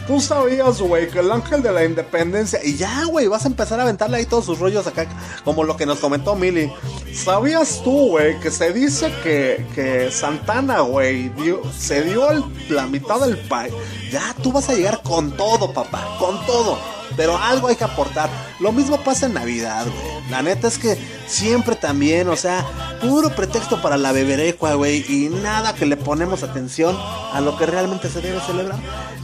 [0.07, 2.59] Tú sabías, güey, que el ángel de la independencia.
[2.65, 5.07] Y ya, güey, vas a empezar a aventarle ahí todos sus rollos acá,
[5.45, 6.73] como lo que nos comentó Mili.
[7.15, 11.31] ¿Sabías tú, güey, que se dice que, que Santana, güey,
[11.79, 13.73] se dio el, la mitad del país?
[14.11, 17.02] Ya, tú vas a llegar con todo, papá, con todo.
[17.17, 18.31] Pero algo hay que aportar.
[18.61, 20.31] Lo mismo pasa en Navidad, güey.
[20.31, 22.65] La neta es que siempre también, o sea,
[23.01, 25.05] puro pretexto para la beberecua, güey.
[25.09, 26.97] Y nada que le ponemos atención
[27.33, 28.79] a lo que realmente se debe celebrar.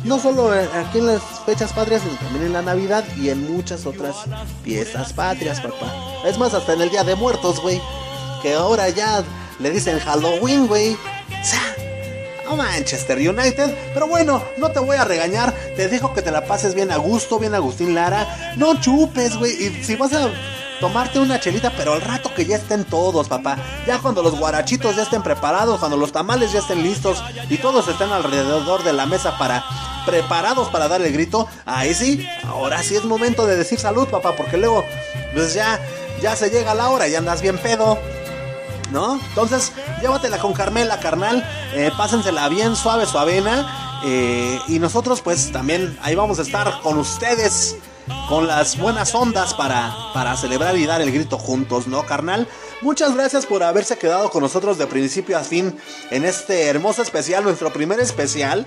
[0.05, 3.87] No solo aquí en las fechas patrias, sino también en la Navidad y en muchas
[3.87, 4.17] otras
[4.63, 5.93] fiestas patrias, papá.
[6.25, 7.81] Es más, hasta en el Día de Muertos, güey.
[8.43, 9.25] Que ahora ya
[9.59, 10.97] le dicen Halloween, güey.
[12.57, 13.75] Manchester United.
[13.95, 15.53] Pero bueno, no te voy a regañar.
[15.77, 18.55] Te dejo que te la pases bien a gusto, bien Agustín Lara.
[18.57, 19.53] No chupes, güey.
[19.53, 20.31] Y si vas a
[20.81, 23.59] tomarte una chelita, pero al rato que ya estén todos, papá.
[23.87, 27.89] Ya cuando los guarachitos ya estén preparados, cuando los tamales ya estén listos y todos
[27.89, 29.65] estén alrededor de la mesa para
[30.07, 34.35] preparados para dar el grito, ahí sí, ahora sí es momento de decir salud, papá,
[34.37, 34.85] porque luego
[35.35, 35.79] pues ya
[36.21, 37.99] ya se llega la hora y andas bien pedo.
[38.91, 39.21] ¿No?
[39.29, 41.47] Entonces, llévatela con Carmela, carnal.
[41.75, 44.01] Eh, pásensela bien suave, suavena.
[44.05, 47.77] Eh, y nosotros, pues también ahí vamos a estar con ustedes
[48.29, 52.49] con las buenas ondas para, para celebrar y dar el grito juntos, ¿no, carnal?
[52.81, 55.77] Muchas gracias por haberse quedado con nosotros de principio a fin
[56.13, 58.65] en este hermoso especial, nuestro primer especial.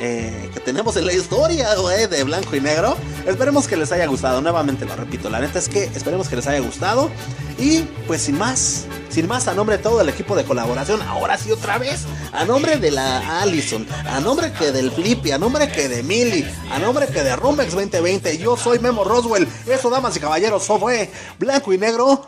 [0.00, 2.96] Eh, que tenemos en la historia, güey, de blanco y negro.
[3.26, 4.40] Esperemos que les haya gustado.
[4.40, 7.10] Nuevamente lo repito, la neta es que esperemos que les haya gustado.
[7.58, 11.36] Y pues sin más, sin más, a nombre de todo el equipo de colaboración, ahora
[11.36, 15.68] sí otra vez, a nombre de la Allison, a nombre que del Flippy, a nombre
[15.72, 19.48] que de Millie, a nombre que de Rumbex 2020, yo soy Memo Roswell.
[19.66, 21.10] Eso, damas y caballeros, fue
[21.40, 22.24] blanco y negro.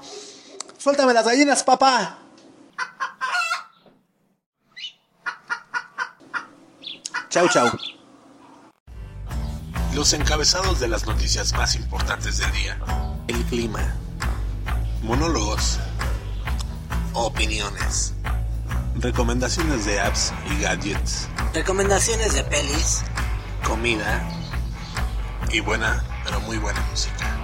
[0.81, 2.17] Suéltame las gallinas, papá.
[7.29, 7.69] Chau, chau.
[9.93, 12.81] Los encabezados de las noticias más importantes del día.
[13.29, 13.95] El clima.
[15.03, 15.79] Monólogos.
[17.13, 18.15] Opiniones.
[18.95, 21.29] Recomendaciones de apps y gadgets.
[21.53, 23.05] Recomendaciones de pelis.
[23.65, 24.27] Comida.
[25.53, 27.37] Y buena, pero muy buena música.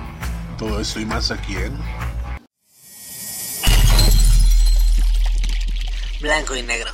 [0.56, 1.78] Todo eso y más aquí en...
[6.20, 6.90] Blanco y negro.